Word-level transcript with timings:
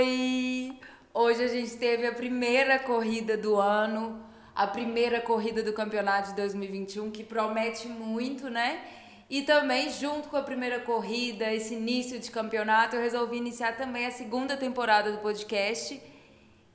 Oi! 0.00 0.78
Hoje 1.12 1.44
a 1.44 1.48
gente 1.48 1.76
teve 1.76 2.06
a 2.06 2.12
primeira 2.12 2.78
corrida 2.78 3.36
do 3.36 3.56
ano, 3.56 4.18
a 4.54 4.66
primeira 4.66 5.20
corrida 5.20 5.62
do 5.62 5.74
campeonato 5.74 6.30
de 6.30 6.36
2021, 6.36 7.10
que 7.10 7.22
promete 7.22 7.86
muito, 7.86 8.48
né? 8.48 8.82
E 9.28 9.42
também, 9.42 9.90
junto 9.90 10.30
com 10.30 10.38
a 10.38 10.42
primeira 10.42 10.80
corrida, 10.80 11.52
esse 11.52 11.74
início 11.74 12.18
de 12.18 12.30
campeonato, 12.30 12.96
eu 12.96 13.02
resolvi 13.02 13.36
iniciar 13.36 13.76
também 13.76 14.06
a 14.06 14.10
segunda 14.10 14.56
temporada 14.56 15.12
do 15.12 15.18
podcast, 15.18 16.00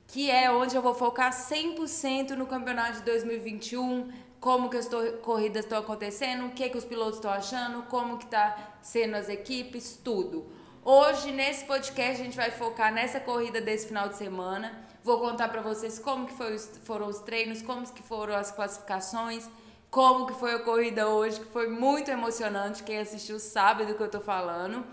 que 0.06 0.30
é 0.30 0.48
onde 0.52 0.76
eu 0.76 0.82
vou 0.82 0.94
focar 0.94 1.32
100% 1.32 2.30
no 2.36 2.46
campeonato 2.46 2.98
de 2.98 3.06
2021, 3.06 4.08
como 4.38 4.70
que 4.70 4.76
as 4.76 4.88
corridas 5.22 5.64
estão 5.64 5.80
acontecendo, 5.80 6.46
o 6.46 6.50
que, 6.50 6.68
que 6.68 6.78
os 6.78 6.84
pilotos 6.84 7.16
estão 7.16 7.32
achando, 7.32 7.82
como 7.88 8.18
que 8.18 8.26
tá 8.26 8.78
sendo 8.80 9.16
as 9.16 9.28
equipes, 9.28 9.98
tudo. 10.04 10.46
Hoje, 10.88 11.32
nesse 11.32 11.64
podcast, 11.64 12.22
a 12.22 12.24
gente 12.24 12.36
vai 12.36 12.52
focar 12.52 12.94
nessa 12.94 13.18
corrida 13.18 13.60
desse 13.60 13.88
final 13.88 14.08
de 14.08 14.14
semana. 14.14 14.72
Vou 15.02 15.18
contar 15.18 15.48
para 15.48 15.60
vocês 15.60 15.98
como 15.98 16.28
que 16.28 16.34
foi, 16.34 16.56
foram 16.60 17.08
os 17.08 17.18
treinos, 17.18 17.60
como 17.60 17.84
que 17.92 18.04
foram 18.04 18.36
as 18.36 18.52
classificações, 18.52 19.50
como 19.90 20.28
que 20.28 20.34
foi 20.34 20.54
a 20.54 20.60
corrida 20.60 21.08
hoje, 21.08 21.40
que 21.40 21.46
foi 21.46 21.66
muito 21.68 22.08
emocionante. 22.08 22.84
Quem 22.84 23.00
assistiu 23.00 23.40
sabe 23.40 23.84
do 23.84 23.96
que 23.96 24.00
eu 24.00 24.08
tô 24.08 24.20
falando. 24.20 24.86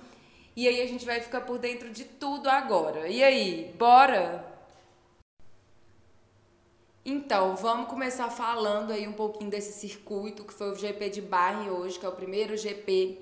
E 0.55 0.67
aí 0.67 0.81
a 0.81 0.87
gente 0.87 1.05
vai 1.05 1.21
ficar 1.21 1.41
por 1.41 1.59
dentro 1.59 1.91
de 1.91 2.05
tudo 2.05 2.49
agora. 2.49 3.07
E 3.07 3.23
aí, 3.23 3.71
bora? 3.77 4.43
Então, 7.05 7.55
vamos 7.55 7.87
começar 7.87 8.31
falando 8.31 8.91
aí 8.91 9.07
um 9.07 9.13
pouquinho 9.13 9.51
desse 9.51 9.79
circuito 9.79 10.43
que 10.43 10.53
foi 10.55 10.71
o 10.71 10.75
GP 10.75 11.11
de 11.11 11.21
Barre 11.21 11.69
hoje, 11.69 11.99
que 11.99 12.05
é 12.07 12.09
o 12.09 12.13
primeiro 12.13 12.57
GP 12.57 13.19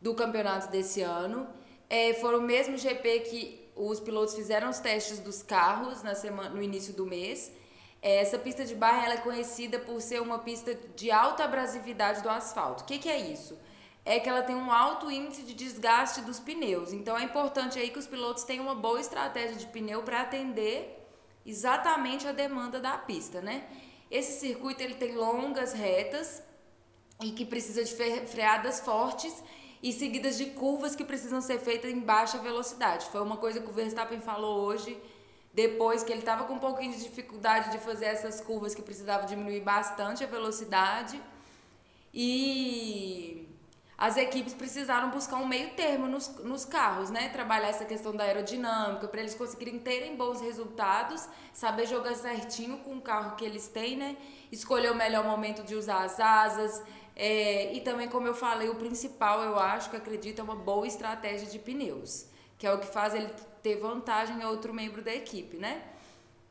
do 0.00 0.14
campeonato 0.14 0.68
desse 0.68 1.00
ano 1.00 1.61
é, 1.92 2.14
foram 2.14 2.38
o 2.38 2.42
mesmo 2.42 2.78
GP 2.78 3.20
que 3.20 3.70
os 3.76 4.00
pilotos 4.00 4.34
fizeram 4.34 4.70
os 4.70 4.78
testes 4.78 5.18
dos 5.18 5.42
carros 5.42 6.02
na 6.02 6.14
semana, 6.14 6.48
no 6.48 6.62
início 6.62 6.94
do 6.94 7.04
mês. 7.04 7.52
É, 8.00 8.16
essa 8.16 8.38
pista 8.38 8.64
de 8.64 8.74
barra 8.74 9.04
ela 9.04 9.14
é 9.14 9.18
conhecida 9.18 9.78
por 9.78 10.00
ser 10.00 10.22
uma 10.22 10.38
pista 10.38 10.74
de 10.96 11.10
alta 11.10 11.44
abrasividade 11.44 12.22
do 12.22 12.30
asfalto. 12.30 12.82
O 12.82 12.86
que, 12.86 12.98
que 12.98 13.10
é 13.10 13.18
isso? 13.18 13.58
É 14.06 14.18
que 14.18 14.26
ela 14.26 14.40
tem 14.40 14.56
um 14.56 14.72
alto 14.72 15.10
índice 15.10 15.42
de 15.42 15.52
desgaste 15.52 16.22
dos 16.22 16.40
pneus. 16.40 16.94
Então 16.94 17.16
é 17.18 17.24
importante 17.24 17.78
aí 17.78 17.90
que 17.90 17.98
os 17.98 18.06
pilotos 18.06 18.44
tenham 18.44 18.64
uma 18.64 18.74
boa 18.74 18.98
estratégia 18.98 19.56
de 19.56 19.66
pneu 19.66 20.02
para 20.02 20.22
atender 20.22 20.98
exatamente 21.44 22.26
a 22.26 22.32
demanda 22.32 22.80
da 22.80 22.96
pista, 22.96 23.42
né? 23.42 23.68
Esse 24.10 24.40
circuito 24.40 24.82
ele 24.82 24.94
tem 24.94 25.14
longas 25.14 25.74
retas 25.74 26.42
e 27.22 27.32
que 27.32 27.44
precisa 27.44 27.84
de 27.84 27.94
freadas 28.26 28.80
fortes 28.80 29.44
e 29.82 29.92
seguidas 29.92 30.38
de 30.38 30.46
curvas 30.46 30.94
que 30.94 31.04
precisam 31.04 31.40
ser 31.40 31.58
feitas 31.58 31.90
em 31.90 31.98
baixa 31.98 32.38
velocidade. 32.38 33.06
Foi 33.06 33.20
uma 33.20 33.36
coisa 33.36 33.60
que 33.60 33.68
o 33.68 33.72
Verstappen 33.72 34.20
falou 34.20 34.64
hoje, 34.64 34.96
depois 35.52 36.04
que 36.04 36.12
ele 36.12 36.20
estava 36.20 36.44
com 36.44 36.54
um 36.54 36.58
pouquinho 36.58 36.92
de 36.92 37.02
dificuldade 37.02 37.72
de 37.72 37.78
fazer 37.78 38.06
essas 38.06 38.40
curvas 38.40 38.74
que 38.74 38.80
precisava 38.80 39.26
diminuir 39.26 39.60
bastante 39.60 40.22
a 40.22 40.26
velocidade. 40.26 41.20
E 42.14 43.48
as 43.98 44.16
equipes 44.16 44.54
precisaram 44.54 45.10
buscar 45.10 45.36
um 45.36 45.46
meio 45.46 45.70
termo 45.70 46.06
nos, 46.06 46.28
nos 46.38 46.64
carros, 46.64 47.10
né? 47.10 47.28
Trabalhar 47.28 47.68
essa 47.68 47.84
questão 47.84 48.14
da 48.14 48.24
aerodinâmica 48.24 49.06
para 49.08 49.20
eles 49.20 49.34
conseguirem 49.34 49.78
terem 49.78 50.16
bons 50.16 50.40
resultados, 50.40 51.28
saber 51.52 51.86
jogar 51.86 52.14
certinho 52.14 52.78
com 52.78 52.96
o 52.96 53.00
carro 53.00 53.36
que 53.36 53.44
eles 53.44 53.68
têm, 53.68 53.96
né? 53.96 54.16
Escolher 54.50 54.90
o 54.90 54.94
melhor 54.94 55.24
momento 55.24 55.62
de 55.62 55.74
usar 55.74 56.04
as 56.04 56.18
asas, 56.18 56.82
é, 57.14 57.72
e 57.74 57.80
também, 57.80 58.08
como 58.08 58.26
eu 58.26 58.34
falei, 58.34 58.68
o 58.68 58.74
principal, 58.74 59.42
eu 59.42 59.58
acho 59.58 59.90
que 59.90 59.96
acredito, 59.96 60.40
é 60.40 60.42
uma 60.42 60.56
boa 60.56 60.86
estratégia 60.86 61.46
de 61.46 61.58
pneus, 61.58 62.26
que 62.58 62.66
é 62.66 62.72
o 62.72 62.78
que 62.78 62.86
faz 62.86 63.14
ele 63.14 63.28
ter 63.62 63.76
vantagem 63.76 64.40
em 64.40 64.44
outro 64.44 64.72
membro 64.72 65.02
da 65.02 65.14
equipe, 65.14 65.56
né? 65.56 65.82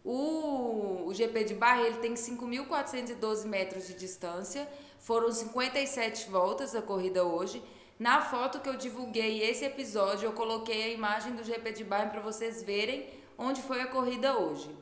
O, 0.04 1.06
o 1.08 1.14
GP 1.14 1.44
de 1.44 1.54
Barra 1.54 1.82
ele 1.82 1.98
tem 1.98 2.14
5.412 2.14 3.46
metros 3.46 3.88
de 3.88 3.94
distância, 3.94 4.68
foram 5.00 5.32
57 5.32 6.30
voltas 6.30 6.76
a 6.76 6.82
corrida 6.82 7.24
hoje. 7.24 7.62
Na 8.00 8.20
foto 8.22 8.60
que 8.60 8.70
eu 8.70 8.78
divulguei 8.78 9.44
esse 9.44 9.64
episódio, 9.64 10.28
eu 10.28 10.34
coloquei 10.34 10.84
a 10.84 10.88
imagem 10.90 11.36
do 11.36 11.44
GP 11.44 11.72
de 11.72 11.84
Bahia 11.84 12.10
para 12.10 12.22
vocês 12.22 12.64
verem 12.64 13.08
onde 13.38 13.62
foi 13.62 13.82
a 13.82 13.88
corrida 13.88 14.38
hoje. 14.38 14.76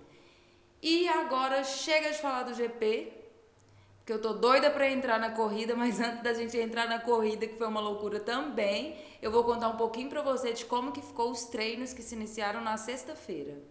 E 0.82 1.08
agora 1.10 1.64
chega 1.64 2.12
de 2.12 2.18
falar 2.18 2.44
do 2.44 2.54
GP, 2.54 3.12
que 4.10 4.14
eu 4.14 4.20
tô 4.20 4.34
doida 4.34 4.72
para 4.72 4.90
entrar 4.90 5.20
na 5.20 5.30
corrida, 5.30 5.76
mas 5.76 6.00
antes 6.02 6.24
da 6.24 6.34
gente 6.34 6.58
entrar 6.58 6.88
na 6.88 7.00
corrida, 7.00 7.46
que 7.46 7.56
foi 7.56 7.68
uma 7.68 7.80
loucura 7.80 8.20
também, 8.20 8.98
eu 9.22 9.30
vou 9.30 9.44
contar 9.44 9.68
um 9.68 9.78
pouquinho 9.78 10.10
para 10.10 10.24
você 10.24 10.52
de 10.52 10.66
como 10.66 10.92
que 10.92 11.00
ficou 11.00 11.30
os 11.30 11.44
treinos 11.44 11.94
que 11.94 12.02
se 12.02 12.16
iniciaram 12.16 12.60
na 12.60 12.76
sexta-feira. 12.76 13.62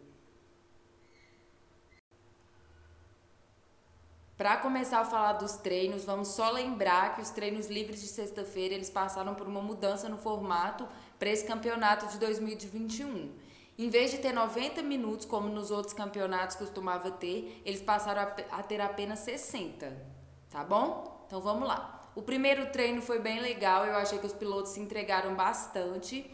Para 4.37 4.59
começar 4.59 5.01
a 5.01 5.05
falar 5.05 5.33
dos 5.33 5.57
treinos, 5.57 6.05
vamos 6.05 6.29
só 6.29 6.53
lembrar 6.53 7.17
que 7.17 7.21
os 7.21 7.31
treinos 7.31 7.67
livres 7.67 8.01
de 8.01 8.07
sexta-feira, 8.07 8.75
eles 8.75 8.89
passaram 8.91 9.35
por 9.35 9.49
uma 9.49 9.61
mudança 9.61 10.09
no 10.09 10.19
formato 10.19 10.87
para 11.19 11.31
esse 11.31 11.45
campeonato 11.45 12.07
de 12.07 12.17
2021. 12.17 13.33
Em 13.77 13.91
vez 13.91 14.13
de 14.13 14.19
ter 14.19 14.33
90 14.33 14.85
minutos, 14.85 15.27
como 15.27 15.49
nos 15.49 15.73
outros 15.73 15.95
campeonatos 15.95 16.55
costumava 16.55 17.11
ter, 17.11 17.61
eles 17.65 17.83
passaram 17.83 18.23
a 18.53 18.63
ter 18.63 18.81
apenas 18.81 19.19
60 19.19 20.17
tá 20.51 20.65
bom? 20.65 21.25
Então 21.27 21.41
vamos 21.41 21.67
lá. 21.67 22.11
O 22.15 22.23
primeiro 22.23 22.67
treino 22.67 23.01
foi 23.01 23.19
bem 23.19 23.41
legal, 23.41 23.85
eu 23.85 23.95
achei 23.95 24.19
que 24.19 24.27
os 24.27 24.33
pilotos 24.33 24.73
se 24.73 24.81
entregaram 24.81 25.35
bastante. 25.35 26.29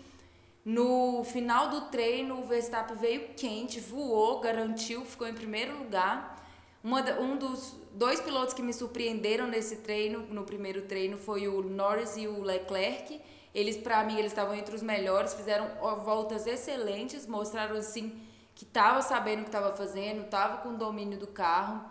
No 0.65 1.23
final 1.25 1.69
do 1.69 1.83
treino, 1.83 2.41
o 2.41 2.45
Verstappen 2.47 2.97
veio 2.97 3.35
quente, 3.37 3.81
voou, 3.81 4.41
garantiu, 4.41 5.05
ficou 5.05 5.29
em 5.29 5.35
primeiro 5.35 5.77
lugar. 5.77 6.43
Uma, 6.83 7.03
um 7.21 7.37
dos 7.37 7.75
dois 7.93 8.21
pilotos 8.21 8.55
que 8.55 8.63
me 8.63 8.73
surpreenderam 8.73 9.47
nesse 9.47 9.77
treino, 9.77 10.21
no 10.21 10.45
primeiro 10.45 10.83
treino, 10.83 11.19
foi 11.19 11.49
o 11.49 11.63
Norris 11.63 12.17
e 12.17 12.27
o 12.27 12.41
Leclerc. 12.43 13.21
Eles, 13.55 13.77
para 13.77 14.03
mim, 14.05 14.19
eles 14.19 14.33
estavam 14.33 14.55
entre 14.55 14.75
os 14.75 14.83
melhores, 14.83 15.35
fizeram 15.35 15.67
voltas 16.03 16.47
excelentes, 16.47 17.27
mostraram 17.27 17.77
assim 17.77 18.21
que 18.55 18.65
estava 18.65 19.03
sabendo 19.03 19.41
o 19.41 19.43
que 19.43 19.49
estava 19.49 19.77
fazendo, 19.77 20.23
estava 20.23 20.59
com 20.59 20.75
domínio 20.75 21.19
do 21.19 21.27
carro. 21.27 21.85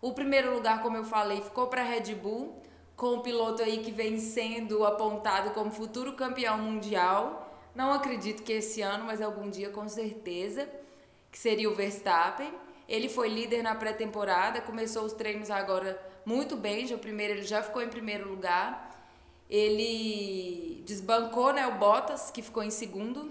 O 0.00 0.12
primeiro 0.12 0.54
lugar, 0.54 0.80
como 0.80 0.96
eu 0.96 1.04
falei, 1.04 1.42
ficou 1.42 1.66
para 1.66 1.82
Red 1.82 2.14
Bull, 2.14 2.56
com 2.96 3.16
o 3.16 3.20
piloto 3.20 3.62
aí 3.62 3.78
que 3.78 3.90
vem 3.90 4.18
sendo 4.18 4.84
apontado 4.84 5.50
como 5.50 5.70
futuro 5.70 6.14
campeão 6.14 6.56
mundial. 6.56 7.54
Não 7.74 7.92
acredito 7.92 8.42
que 8.42 8.52
esse 8.52 8.80
ano, 8.80 9.04
mas 9.04 9.20
algum 9.20 9.50
dia 9.50 9.68
com 9.68 9.86
certeza, 9.88 10.68
que 11.30 11.38
seria 11.38 11.70
o 11.70 11.74
Verstappen. 11.74 12.52
Ele 12.88 13.08
foi 13.08 13.28
líder 13.28 13.62
na 13.62 13.74
pré-temporada, 13.74 14.60
começou 14.62 15.04
os 15.04 15.12
treinos 15.12 15.50
agora 15.50 16.00
muito 16.24 16.56
bem, 16.56 16.86
já 16.86 16.96
o 16.96 16.98
primeiro 16.98 17.34
ele 17.34 17.42
já 17.42 17.62
ficou 17.62 17.82
em 17.82 17.88
primeiro 17.88 18.28
lugar. 18.28 18.90
Ele 19.48 20.82
desbancou 20.86 21.52
né, 21.52 21.66
o 21.66 21.72
Bottas, 21.72 22.30
que 22.30 22.40
ficou 22.40 22.62
em 22.62 22.70
segundo 22.70 23.30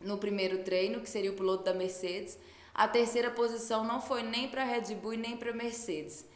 no 0.00 0.18
primeiro 0.18 0.58
treino, 0.64 1.00
que 1.00 1.08
seria 1.08 1.30
o 1.30 1.34
piloto 1.34 1.62
da 1.64 1.72
Mercedes. 1.72 2.38
A 2.76 2.86
terceira 2.86 3.30
posição 3.30 3.84
não 3.84 4.02
foi 4.02 4.22
nem 4.22 4.48
para 4.48 4.62
Red 4.62 4.94
Bull 4.96 5.14
e 5.14 5.16
nem 5.16 5.34
para 5.34 5.50
Mercedes. 5.50 6.26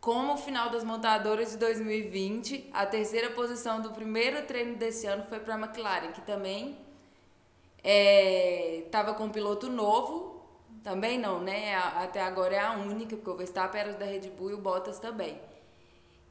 Como 0.00 0.32
o 0.32 0.36
final 0.38 0.70
das 0.70 0.82
montadoras 0.82 1.50
de 1.50 1.58
2020, 1.58 2.70
a 2.72 2.86
terceira 2.86 3.28
posição 3.32 3.82
do 3.82 3.90
primeiro 3.90 4.46
treino 4.46 4.74
desse 4.76 5.06
ano 5.06 5.22
foi 5.24 5.38
para 5.38 5.54
a 5.54 5.58
McLaren, 5.58 6.12
que 6.12 6.22
também 6.22 6.78
estava 7.76 9.10
é, 9.10 9.14
com 9.14 9.24
um 9.24 9.28
piloto 9.28 9.68
novo, 9.68 10.42
também 10.82 11.18
não, 11.18 11.42
né? 11.42 11.74
Até 11.74 12.22
agora 12.22 12.54
é 12.54 12.60
a 12.60 12.72
única, 12.72 13.14
porque 13.14 13.28
o 13.28 13.36
Verstappen 13.36 13.82
era 13.82 13.92
da 13.92 14.06
Red 14.06 14.30
Bull 14.30 14.50
e 14.50 14.54
o 14.54 14.58
Bottas 14.62 14.98
também. 14.98 15.38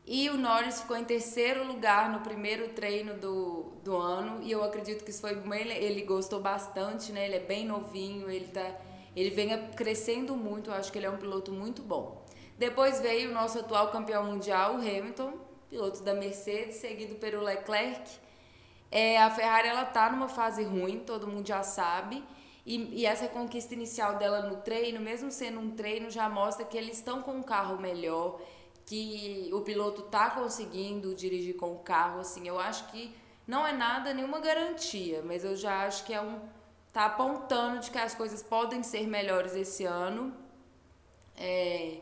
E 0.08 0.28
o 0.32 0.38
Norris 0.38 0.82
ficou 0.82 0.98
em 0.98 1.06
terceiro 1.06 1.64
lugar 1.64 2.12
no 2.12 2.22
primeiro 2.22 2.70
treino 2.70 3.14
do, 3.14 3.74
do 3.84 3.96
ano, 3.96 4.42
e 4.42 4.52
eu 4.52 4.64
acredito 4.64 5.04
que 5.04 5.12
isso 5.12 5.22
foi 5.22 5.40
ele 5.78 6.02
gostou 6.02 6.40
bastante, 6.40 7.12
né? 7.12 7.26
Ele 7.26 7.36
é 7.36 7.40
bem 7.40 7.64
novinho, 7.64 8.28
ele 8.28 8.48
tá 8.48 8.90
ele 9.16 9.30
vem 9.30 9.50
crescendo 9.72 10.36
muito, 10.36 10.70
eu 10.70 10.74
acho 10.74 10.92
que 10.92 10.98
ele 10.98 11.06
é 11.06 11.10
um 11.10 11.18
piloto 11.18 11.52
muito 11.52 11.82
bom. 11.82 12.24
Depois 12.58 13.00
veio 13.00 13.32
o 13.32 13.34
nosso 13.34 13.60
atual 13.60 13.90
campeão 13.90 14.24
mundial, 14.24 14.76
o 14.76 14.78
Hamilton, 14.78 15.34
piloto 15.70 16.04
da 16.04 16.14
Mercedes, 16.14 16.76
seguido 16.76 17.16
pelo 17.16 17.44
Leclerc. 17.44 18.10
É, 18.92 19.22
a 19.22 19.30
Ferrari 19.32 19.70
ela 19.70 19.86
tá 19.86 20.12
numa 20.12 20.28
fase 20.28 20.64
ruim, 20.64 21.00
todo 21.00 21.28
mundo 21.28 21.48
já 21.48 21.64
sabe. 21.64 22.24
E, 22.66 23.02
e, 23.02 23.06
essa 23.06 23.28
conquista 23.28 23.74
inicial 23.74 24.18
dela 24.18 24.44
no 24.44 24.58
treino, 24.58 25.00
mesmo 25.00 25.32
sendo 25.32 25.60
um 25.60 25.72
treino, 25.72 26.10
já 26.10 26.30
mostra 26.30 26.64
que 26.64 26.78
eles 26.78 26.98
estão 26.98 27.22
com 27.22 27.32
um 27.32 27.42
carro 27.42 27.82
melhor, 27.82 28.40
que 28.86 29.50
o 29.52 29.62
piloto 29.62 30.04
tá 30.04 30.30
conseguindo 30.30 31.16
dirigir 31.16 31.56
com 31.56 31.74
o 31.74 31.80
carro. 31.80 32.20
Assim, 32.20 32.48
eu 32.48 32.60
acho 32.60 32.88
que 32.92 33.16
não 33.48 33.66
é 33.66 33.74
nada, 33.74 34.14
nenhuma 34.14 34.40
garantia, 34.40 35.24
mas 35.26 35.44
eu 35.44 35.56
já 35.56 35.88
acho 35.88 36.06
que 36.06 36.14
é 36.14 36.22
um 36.22 36.40
tá 36.92 37.06
apontando 37.06 37.80
de 37.80 37.92
que 37.92 37.98
as 37.98 38.14
coisas 38.14 38.44
podem 38.44 38.84
ser 38.84 39.08
melhores 39.08 39.56
esse 39.56 39.86
ano. 39.86 40.34
É, 41.36 42.00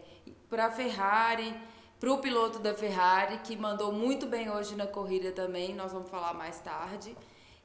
para 0.50 0.66
a 0.66 0.72
Ferrari, 0.72 1.56
para 2.00 2.12
o 2.12 2.18
piloto 2.18 2.60
da 2.60 2.74
Ferrari, 2.74 3.40
que 3.40 3.56
mandou 3.56 3.92
muito 3.92 4.26
bem 4.26 4.50
hoje 4.50 4.76
na 4.76 4.88
corrida 4.88 5.32
também, 5.32 5.76
nós 5.76 5.92
vamos 5.92 6.10
falar 6.10 6.34
mais 6.34 6.60
tarde. 6.60 7.16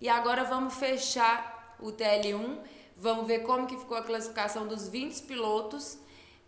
E 0.01 0.09
agora 0.09 0.45
vamos 0.45 0.75
fechar 0.75 1.77
o 1.81 1.93
TL1 1.93 2.59
Vamos 2.97 3.27
ver 3.27 3.41
como 3.41 3.67
que 3.67 3.77
ficou 3.77 3.97
a 3.97 4.03
classificação 4.03 4.67
dos 4.67 4.89
20 4.89 5.23
pilotos, 5.23 5.99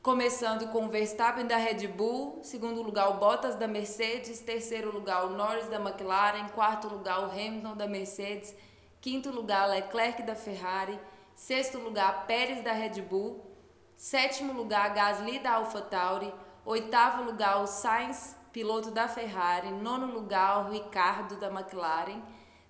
começando 0.01 0.69
com 0.71 0.87
o 0.87 0.89
Verstappen 0.89 1.45
da 1.45 1.57
Red 1.57 1.89
Bull, 1.89 2.39
segundo 2.43 2.83
lugar 2.83 3.11
o 3.11 3.15
Bottas 3.15 3.57
da 3.57 3.67
Mercedes, 3.67 4.39
terceiro 4.39 4.93
lugar 4.93 5.27
o 5.27 5.31
Norris 5.31 5.69
da 5.69 5.81
McLaren, 5.81 6.49
quarto 6.55 6.87
lugar 6.89 7.21
o 7.21 7.31
Hamilton 7.33 7.77
da 7.77 7.89
Mercedes, 7.89 8.55
quinto 9.07 9.31
lugar 9.31 9.69
Leclerc 9.69 10.25
da 10.25 10.35
Ferrari, 10.35 10.99
sexto 11.33 11.79
lugar 11.79 12.27
Pérez 12.27 12.61
da 12.65 12.73
Red 12.73 13.01
Bull, 13.03 13.41
sétimo 13.97 14.53
lugar 14.53 14.93
Gasly 14.95 15.39
da 15.39 15.53
AlphaTauri, 15.53 16.35
oitavo 16.65 17.23
lugar 17.23 17.63
o 17.63 17.69
Sainz, 17.69 18.35
piloto 18.53 18.91
da 18.91 19.07
Ferrari, 19.07 19.71
nono 19.71 20.07
lugar 20.07 20.67
o 20.67 20.73
Ricardo 20.73 21.37
da 21.37 21.47
McLaren, 21.47 22.21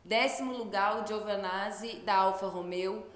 décimo 0.05 0.53
lugar 0.53 1.01
o 1.01 1.07
Giovinazzi 1.07 2.03
da 2.05 2.17
Alfa 2.17 2.49
Romeo, 2.49 3.07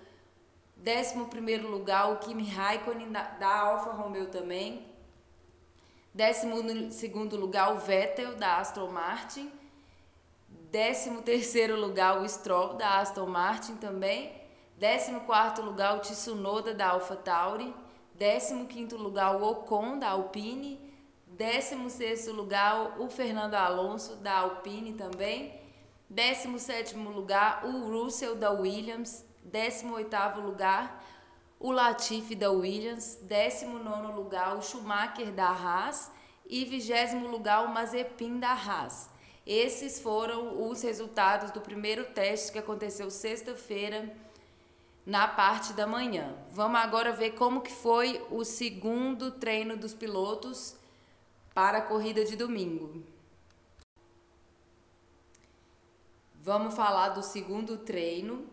décimo 0.74 1.26
primeiro 1.26 1.68
lugar 1.68 2.10
o 2.10 2.16
Kimi 2.20 2.48
Raikkonen 2.48 3.12
da, 3.12 3.22
da 3.22 3.54
Alfa 3.54 3.90
Romeo 3.90 4.28
também, 4.28 4.90
décimo 6.14 6.56
segundo 6.90 7.36
lugar 7.36 7.74
o 7.74 7.80
Vettel 7.80 8.36
da 8.36 8.56
Aston 8.56 8.90
Martin, 8.90 9.59
décimo 10.70 11.22
terceiro 11.22 11.78
lugar 11.78 12.20
o 12.20 12.28
Stroll 12.28 12.74
da 12.74 12.98
Aston 12.98 13.26
Martin 13.26 13.76
também, 13.76 14.32
décimo 14.76 15.20
quarto 15.22 15.62
lugar 15.62 15.96
o 15.96 16.00
Tsunoda 16.00 16.72
da 16.74 16.90
AlphaTauri, 16.90 17.74
décimo 18.14 18.66
quinto 18.66 18.96
lugar 18.96 19.36
o 19.36 19.44
Ocon 19.44 19.98
da 19.98 20.10
Alpine, 20.10 20.80
décimo 21.26 21.90
sexto 21.90 22.32
lugar 22.32 23.00
o 23.00 23.08
Fernando 23.08 23.54
Alonso 23.54 24.16
da 24.16 24.38
Alpine 24.38 24.94
também, 24.94 25.60
17 26.10 26.96
lugar, 26.96 27.64
o 27.64 27.88
Russell 27.88 28.34
da 28.34 28.50
Williams. 28.50 29.24
18 29.44 30.40
lugar, 30.40 31.04
o 31.58 31.70
Latifi 31.70 32.34
da 32.34 32.50
Williams. 32.50 33.16
19 33.22 34.12
lugar, 34.14 34.56
o 34.56 34.62
Schumacher 34.62 35.30
da 35.30 35.48
Haas. 35.50 36.10
E 36.44 36.64
20 36.64 37.14
lugar, 37.28 37.64
o 37.64 37.68
Mazepin 37.68 38.40
da 38.40 38.52
Haas. 38.52 39.08
Esses 39.50 39.98
foram 39.98 40.70
os 40.70 40.80
resultados 40.80 41.50
do 41.50 41.60
primeiro 41.60 42.04
teste 42.04 42.52
que 42.52 42.58
aconteceu 42.60 43.10
sexta-feira 43.10 44.08
na 45.04 45.26
parte 45.26 45.72
da 45.72 45.88
manhã. 45.88 46.36
Vamos 46.52 46.78
agora 46.78 47.10
ver 47.10 47.32
como 47.32 47.60
que 47.60 47.72
foi 47.72 48.24
o 48.30 48.44
segundo 48.44 49.32
treino 49.32 49.76
dos 49.76 49.92
pilotos 49.92 50.76
para 51.52 51.78
a 51.78 51.82
corrida 51.82 52.24
de 52.24 52.36
domingo. 52.36 53.02
Vamos 56.36 56.76
falar 56.76 57.08
do 57.08 57.22
segundo 57.24 57.76
treino. 57.76 58.46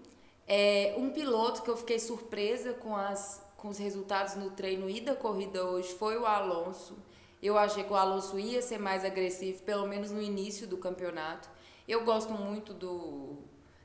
É, 0.47 0.95
um 0.97 1.11
piloto 1.11 1.61
que 1.61 1.69
eu 1.69 1.77
fiquei 1.77 1.99
surpresa 1.99 2.73
com, 2.73 2.95
as, 2.95 3.39
com 3.55 3.67
os 3.67 3.77
resultados 3.77 4.33
no 4.33 4.49
treino 4.49 4.89
e 4.89 4.99
da 4.99 5.15
corrida 5.15 5.63
hoje 5.63 5.93
foi 5.93 6.17
o 6.17 6.25
Alonso. 6.25 6.97
Eu 7.41 7.57
achei 7.57 7.83
que 7.83 7.91
o 7.91 7.95
Alonso 7.95 8.39
ia 8.39 8.61
ser 8.61 8.79
mais 8.79 9.05
agressivo, 9.05 9.61
pelo 9.63 9.87
menos 9.87 10.11
no 10.11 10.21
início 10.21 10.67
do 10.67 10.77
campeonato. 10.77 11.49
Eu 11.87 12.03
gosto 12.03 12.33
muito 12.33 12.73
do, 12.73 13.37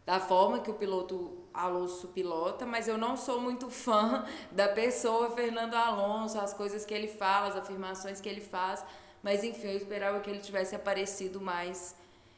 da 0.04 0.19
forma 0.19 0.60
que 0.60 0.70
o 0.70 0.75
piloto 0.75 1.38
Alonso 1.52 2.08
pilota, 2.08 2.64
mas 2.64 2.88
eu 2.88 2.96
não 2.96 3.16
sou 3.16 3.40
muito 3.40 3.69
fã 3.70 4.25
da 4.50 4.69
pessoa 4.69 5.31
Fernando 5.31 5.75
Alonso, 5.75 6.38
as 6.38 6.54
coisas 6.54 6.84
que 6.84 6.94
ele 6.94 7.08
fala, 7.08 7.49
as 7.49 7.56
afirmações 7.56 8.20
que 8.20 8.28
ele 8.28 8.40
faz. 8.40 8.84
Mas 9.22 9.44
enfim, 9.44 9.69
eu 9.69 9.76
esperava 9.76 10.20
que 10.20 10.31
ele 10.31 10.40
tivesse 10.40 10.75
aparecido 10.75 11.40
mais 11.40 11.94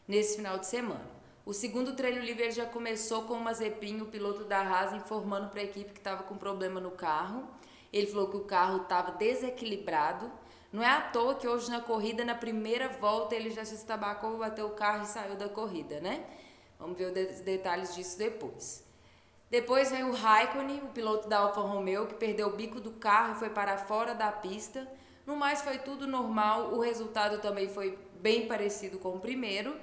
nesse 0.06 0.36
final 0.36 0.58
de 0.58 0.66
semana. 0.66 1.14
O 1.46 1.52
segundo 1.52 1.94
treino 1.94 2.22
livre 2.22 2.50
já 2.50 2.66
começou 2.66 3.22
com 3.22 3.34
o 3.34 3.40
Mazepin, 3.40 4.00
o 4.00 4.06
piloto 4.06 4.44
da 4.44 4.60
Haas, 4.60 4.94
informando 4.94 5.48
para 5.48 5.60
a 5.60 5.64
equipe 5.64 5.92
que 5.92 5.98
estava 5.98 6.22
com 6.22 6.36
problema 6.36 6.80
no 6.80 6.90
carro. 6.90 7.46
Ele 7.92 8.06
falou 8.06 8.28
que 8.28 8.36
o 8.36 8.44
carro 8.44 8.82
estava 8.82 9.12
desequilibrado. 9.12 10.30
Não 10.74 10.82
é 10.82 10.88
à 10.88 11.00
toa 11.00 11.36
que 11.36 11.46
hoje 11.46 11.70
na 11.70 11.80
corrida, 11.80 12.24
na 12.24 12.34
primeira 12.34 12.88
volta, 12.88 13.32
ele 13.32 13.48
já 13.48 13.64
se 13.64 13.76
estabacou, 13.76 14.38
bateu 14.38 14.66
o 14.66 14.70
carro 14.70 15.04
e 15.04 15.06
saiu 15.06 15.36
da 15.36 15.48
corrida, 15.48 16.00
né? 16.00 16.24
Vamos 16.80 16.98
ver 16.98 17.12
os 17.12 17.40
detalhes 17.42 17.94
disso 17.94 18.18
depois. 18.18 18.82
Depois 19.48 19.92
veio 19.92 20.08
o 20.08 20.12
Raikkonen, 20.12 20.80
o 20.80 20.88
piloto 20.88 21.28
da 21.28 21.38
Alfa 21.38 21.60
Romeo, 21.60 22.08
que 22.08 22.16
perdeu 22.16 22.48
o 22.48 22.56
bico 22.56 22.80
do 22.80 22.90
carro 22.90 23.36
e 23.36 23.38
foi 23.38 23.50
para 23.50 23.78
fora 23.78 24.16
da 24.16 24.32
pista. 24.32 24.90
No 25.24 25.36
mais, 25.36 25.62
foi 25.62 25.78
tudo 25.78 26.08
normal. 26.08 26.72
O 26.74 26.80
resultado 26.80 27.40
também 27.40 27.68
foi 27.68 27.96
bem 28.20 28.48
parecido 28.48 28.98
com 28.98 29.10
o 29.10 29.20
primeiro. 29.20 29.76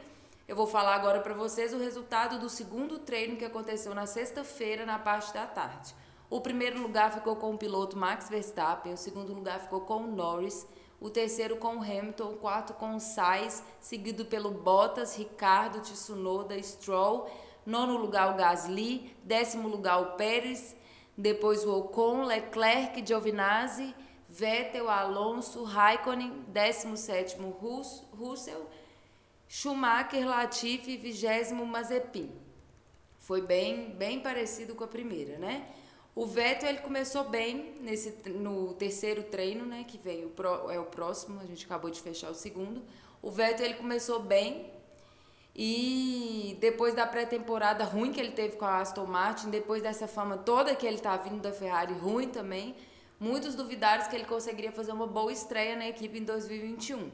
Eu 0.45 0.57
vou 0.57 0.67
falar 0.67 0.95
agora 0.95 1.21
para 1.21 1.33
vocês 1.33 1.73
o 1.73 1.77
resultado 1.77 2.37
do 2.37 2.49
segundo 2.49 2.99
treino 2.99 3.37
que 3.37 3.45
aconteceu 3.45 3.95
na 3.95 4.05
sexta-feira, 4.05 4.85
na 4.85 4.99
parte 4.99 5.33
da 5.33 5.47
tarde. 5.47 5.95
O 6.29 6.39
primeiro 6.39 6.81
lugar 6.81 7.13
ficou 7.13 7.35
com 7.35 7.53
o 7.53 7.57
piloto 7.57 7.97
Max 7.97 8.29
Verstappen, 8.29 8.93
o 8.93 8.97
segundo 8.97 9.33
lugar 9.33 9.59
ficou 9.59 9.81
com 9.81 9.97
o 9.97 10.07
Norris, 10.07 10.65
o 11.01 11.09
terceiro 11.09 11.57
com 11.57 11.77
o 11.77 11.81
Hamilton, 11.81 12.33
o 12.33 12.37
quarto 12.37 12.75
com 12.75 12.95
o 12.95 12.99
Sainz, 12.99 13.63
seguido 13.79 14.23
pelo 14.23 14.51
Bottas, 14.51 15.17
Ricardo, 15.17 15.81
Tsunoda, 15.81 16.61
Stroll, 16.61 17.27
nono 17.65 17.97
lugar 17.97 18.31
o 18.31 18.37
Gasly, 18.37 19.17
décimo 19.23 19.67
lugar 19.67 19.99
o 19.99 20.15
Pérez, 20.15 20.75
depois 21.17 21.65
o 21.65 21.75
Ocon, 21.75 22.23
Leclerc, 22.23 23.03
Giovinazzi, 23.03 23.95
Vettel, 24.29 24.89
Alonso, 24.89 25.63
Raikkonen, 25.63 26.45
décimo 26.47 26.95
sétimo 26.95 27.49
Russell, 28.17 28.69
Schumacher, 29.47 30.25
Latifi 30.25 30.91
e 30.91 30.97
vigésimo 30.97 31.65
Mazepin. 31.65 32.31
Foi 33.19 33.41
bem, 33.41 33.89
bem 33.89 34.19
parecido 34.19 34.75
com 34.75 34.83
a 34.83 34.87
primeira, 34.87 35.37
né? 35.37 35.67
O 36.13 36.25
Vettel 36.25 36.69
ele 36.69 36.79
começou 36.79 37.23
bem 37.23 37.75
nesse 37.79 38.11
no 38.29 38.73
terceiro 38.73 39.23
treino, 39.23 39.65
né, 39.65 39.85
que 39.87 39.97
veio 39.97 40.31
é 40.69 40.77
o 40.77 40.85
próximo, 40.85 41.39
a 41.39 41.45
gente 41.45 41.65
acabou 41.65 41.89
de 41.89 42.01
fechar 42.01 42.29
o 42.29 42.35
segundo. 42.35 42.81
O 43.21 43.31
Vettel 43.31 43.67
ele 43.67 43.75
começou 43.75 44.19
bem 44.19 44.69
e 45.55 46.57
depois 46.59 46.93
da 46.93 47.07
pré-temporada 47.07 47.83
ruim 47.85 48.11
que 48.11 48.19
ele 48.19 48.31
teve 48.31 48.57
com 48.57 48.65
a 48.65 48.79
Aston 48.79 49.05
Martin, 49.05 49.49
depois 49.49 49.81
dessa 49.81 50.07
fama 50.07 50.37
toda 50.37 50.75
que 50.75 50.85
ele 50.85 50.97
tá 50.99 51.15
vindo 51.15 51.41
da 51.41 51.53
Ferrari 51.53 51.93
ruim 51.93 52.27
também, 52.27 52.75
muitos 53.19 53.55
duvidaram 53.55 54.07
que 54.09 54.15
ele 54.15 54.25
conseguiria 54.25 54.71
fazer 54.71 54.91
uma 54.91 55.07
boa 55.07 55.31
estreia 55.31 55.75
na 55.77 55.87
equipe 55.87 56.19
em 56.19 56.23
2021 56.23 57.09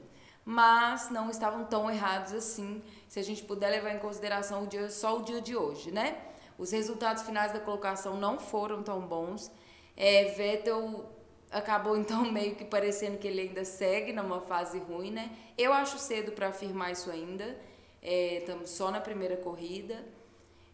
mas 0.49 1.09
não 1.09 1.29
estavam 1.29 1.65
tão 1.65 1.91
errados 1.91 2.31
assim, 2.31 2.81
se 3.09 3.19
a 3.19 3.21
gente 3.21 3.43
puder 3.43 3.69
levar 3.69 3.91
em 3.91 3.99
consideração 3.99 4.63
o 4.63 4.67
dia, 4.67 4.89
só 4.89 5.17
o 5.17 5.21
dia 5.21 5.41
de 5.41 5.57
hoje, 5.57 5.91
né? 5.91 6.15
Os 6.57 6.71
resultados 6.71 7.23
finais 7.23 7.51
da 7.53 7.59
colocação 7.59 8.17
não 8.17 8.39
foram 8.39 8.81
tão 8.81 9.01
bons. 9.01 9.51
É, 9.95 10.25
Vettel 10.31 11.05
acabou 11.51 11.95
então 11.97 12.31
meio 12.31 12.55
que 12.55 12.65
parecendo 12.65 13.17
que 13.17 13.27
ele 13.27 13.41
ainda 13.41 13.63
segue 13.63 14.11
numa 14.11 14.41
fase 14.41 14.79
ruim, 14.79 15.11
né? 15.11 15.31
Eu 15.57 15.73
acho 15.73 15.97
cedo 15.97 16.31
para 16.31 16.47
afirmar 16.47 16.91
isso 16.91 17.09
ainda. 17.11 17.57
Estamos 18.01 18.71
é, 18.71 18.75
só 18.75 18.91
na 18.91 19.01
primeira 19.01 19.37
corrida. 19.37 20.03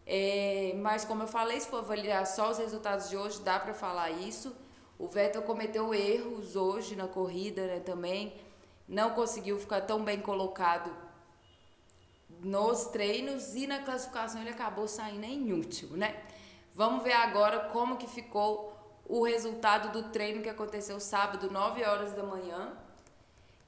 É, 0.06 0.74
mas 0.76 1.04
como 1.04 1.22
eu 1.22 1.26
falei, 1.26 1.58
se 1.60 1.68
for 1.68 1.78
avaliar 1.78 2.26
só 2.26 2.50
os 2.50 2.58
resultados 2.58 3.08
de 3.08 3.16
hoje, 3.16 3.40
dá 3.40 3.58
para 3.58 3.72
falar 3.74 4.10
isso. 4.10 4.54
O 4.98 5.06
Vettel 5.06 5.42
cometeu 5.42 5.94
erros 5.94 6.56
hoje 6.56 6.94
na 6.94 7.08
corrida 7.08 7.66
né, 7.66 7.80
também 7.80 8.32
não 8.88 9.10
conseguiu 9.10 9.58
ficar 9.58 9.80
tão 9.82 10.04
bem 10.04 10.20
colocado 10.20 10.90
nos 12.44 12.84
treinos 12.86 13.54
e 13.54 13.66
na 13.66 13.80
classificação 13.80 14.40
ele 14.40 14.50
acabou 14.50 14.86
saindo 14.86 15.24
em 15.24 15.52
último, 15.52 15.96
né? 15.96 16.14
Vamos 16.74 17.02
ver 17.02 17.12
agora 17.12 17.70
como 17.72 17.96
que 17.96 18.06
ficou 18.06 18.72
o 19.06 19.24
resultado 19.24 19.92
do 19.92 20.10
treino 20.10 20.42
que 20.42 20.48
aconteceu 20.48 20.98
sábado, 21.00 21.50
9 21.50 21.84
horas 21.84 22.12
da 22.12 22.22
manhã. 22.22 22.72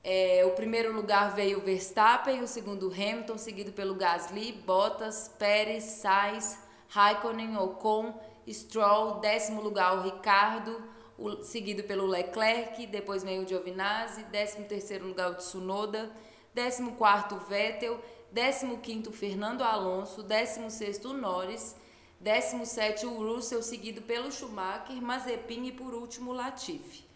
É, 0.02 0.44
o 0.44 0.50
primeiro 0.52 0.92
lugar 0.92 1.34
veio 1.34 1.60
Verstappen, 1.60 2.42
o 2.42 2.46
segundo 2.46 2.92
Hamilton, 2.92 3.38
seguido 3.38 3.72
pelo 3.72 3.94
Gasly, 3.94 4.52
Bottas, 4.52 5.28
Pérez, 5.38 5.84
Sainz, 5.84 6.58
Raikkonen, 6.88 7.56
Ocon, 7.56 8.14
Stroll, 8.48 9.20
décimo 9.20 9.60
lugar 9.60 9.98
o 9.98 10.02
Ricardo, 10.02 10.80
o, 11.18 11.42
seguido 11.42 11.82
pelo 11.82 12.06
Leclerc, 12.06 12.86
depois 12.86 13.24
vem 13.24 13.40
o 13.40 13.48
Giovinazzi, 13.48 14.24
13 14.24 14.64
terceiro 14.64 15.06
lugar 15.06 15.30
o 15.30 15.34
Tsunoda, 15.34 16.10
14 16.54 16.92
quarto 16.92 17.36
Vettel, 17.38 18.00
15 18.36 18.76
quinto 18.82 19.10
Fernando 19.10 19.62
Alonso, 19.62 20.22
16 20.22 20.70
sexto 20.70 21.14
Norris, 21.14 21.74
17 22.20 23.06
o 23.06 23.16
Russell, 23.16 23.62
seguido 23.62 24.02
pelo 24.02 24.30
Schumacher, 24.30 25.00
Mazepin 25.00 25.64
e 25.64 25.72
por 25.72 25.94
último 25.94 26.34
Latifi. 26.34 27.06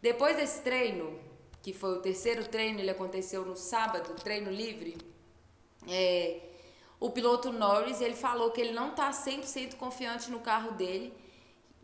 Depois 0.00 0.38
desse 0.38 0.62
treino, 0.62 1.18
que 1.60 1.74
foi 1.74 1.98
o 1.98 2.00
terceiro 2.00 2.48
treino, 2.48 2.80
ele 2.80 2.88
aconteceu 2.88 3.44
no 3.44 3.56
sábado, 3.56 4.14
treino 4.14 4.50
livre, 4.50 4.96
é, 5.86 6.40
o 6.98 7.10
piloto 7.10 7.52
Norris, 7.52 8.00
ele 8.00 8.16
falou 8.16 8.50
que 8.50 8.62
ele 8.62 8.72
não 8.72 8.92
está 8.92 9.10
100% 9.10 9.74
confiante 9.76 10.30
no 10.30 10.40
carro 10.40 10.72
dele 10.72 11.12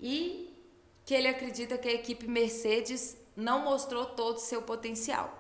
e 0.00 0.54
que 1.04 1.14
ele 1.14 1.28
acredita 1.28 1.76
que 1.76 1.88
a 1.88 1.92
equipe 1.92 2.26
Mercedes 2.26 3.14
não 3.36 3.60
mostrou 3.60 4.06
todo 4.06 4.36
o 4.36 4.40
seu 4.40 4.62
potencial. 4.62 5.35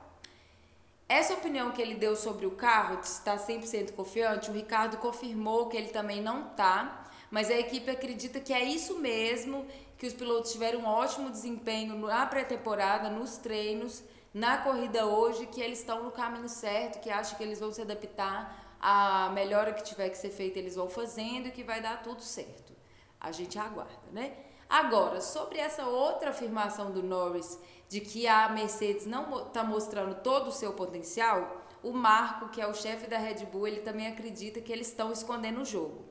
Essa 1.08 1.34
opinião 1.34 1.70
que 1.70 1.80
ele 1.80 1.94
deu 1.94 2.16
sobre 2.16 2.46
o 2.46 2.50
carro, 2.50 2.96
de 2.96 3.06
estar 3.06 3.38
100% 3.38 3.92
confiante, 3.92 4.50
o 4.50 4.52
Ricardo 4.52 4.96
confirmou 4.96 5.68
que 5.68 5.76
ele 5.76 5.90
também 5.90 6.20
não 6.20 6.48
está, 6.48 7.06
mas 7.30 7.48
a 7.48 7.54
equipe 7.54 7.88
acredita 7.90 8.40
que 8.40 8.52
é 8.52 8.64
isso 8.64 8.98
mesmo, 8.98 9.64
que 9.96 10.06
os 10.06 10.12
pilotos 10.12 10.50
tiveram 10.50 10.80
um 10.80 10.86
ótimo 10.86 11.30
desempenho 11.30 11.94
na 11.96 12.26
pré-temporada, 12.26 13.08
nos 13.08 13.38
treinos, 13.38 14.02
na 14.34 14.58
corrida 14.58 15.06
hoje, 15.06 15.46
que 15.46 15.60
eles 15.60 15.78
estão 15.78 16.02
no 16.02 16.10
caminho 16.10 16.48
certo, 16.48 17.00
que 17.00 17.08
acham 17.08 17.38
que 17.38 17.42
eles 17.42 17.60
vão 17.60 17.72
se 17.72 17.80
adaptar 17.80 18.76
à 18.80 19.30
melhora 19.30 19.72
que 19.72 19.84
tiver 19.84 20.10
que 20.10 20.18
ser 20.18 20.30
feita, 20.30 20.58
eles 20.58 20.74
vão 20.74 20.88
fazendo 20.88 21.46
e 21.46 21.50
que 21.52 21.62
vai 21.62 21.80
dar 21.80 22.02
tudo 22.02 22.20
certo. 22.20 22.74
A 23.20 23.30
gente 23.30 23.58
aguarda, 23.58 24.10
né? 24.12 24.32
Agora, 24.68 25.20
sobre 25.20 25.58
essa 25.58 25.86
outra 25.86 26.30
afirmação 26.30 26.90
do 26.90 27.02
Norris 27.02 27.58
de 27.88 28.00
que 28.00 28.26
a 28.26 28.48
Mercedes 28.48 29.06
não 29.06 29.46
está 29.46 29.62
mostrando 29.62 30.16
todo 30.22 30.48
o 30.48 30.52
seu 30.52 30.72
potencial, 30.72 31.62
o 31.82 31.92
Marco, 31.92 32.48
que 32.48 32.60
é 32.60 32.66
o 32.66 32.74
chefe 32.74 33.06
da 33.06 33.18
Red 33.18 33.46
Bull, 33.46 33.68
ele 33.68 33.80
também 33.80 34.08
acredita 34.08 34.60
que 34.60 34.72
eles 34.72 34.88
estão 34.88 35.12
escondendo 35.12 35.60
o 35.60 35.64
jogo. 35.64 36.04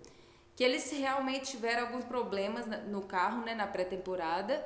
Que 0.56 0.64
eles 0.64 0.90
realmente 0.92 1.52
tiveram 1.52 1.88
alguns 1.88 2.06
problemas 2.06 2.66
no 2.88 3.02
carro, 3.02 3.44
né, 3.44 3.54
na 3.54 3.68
pré-temporada, 3.68 4.66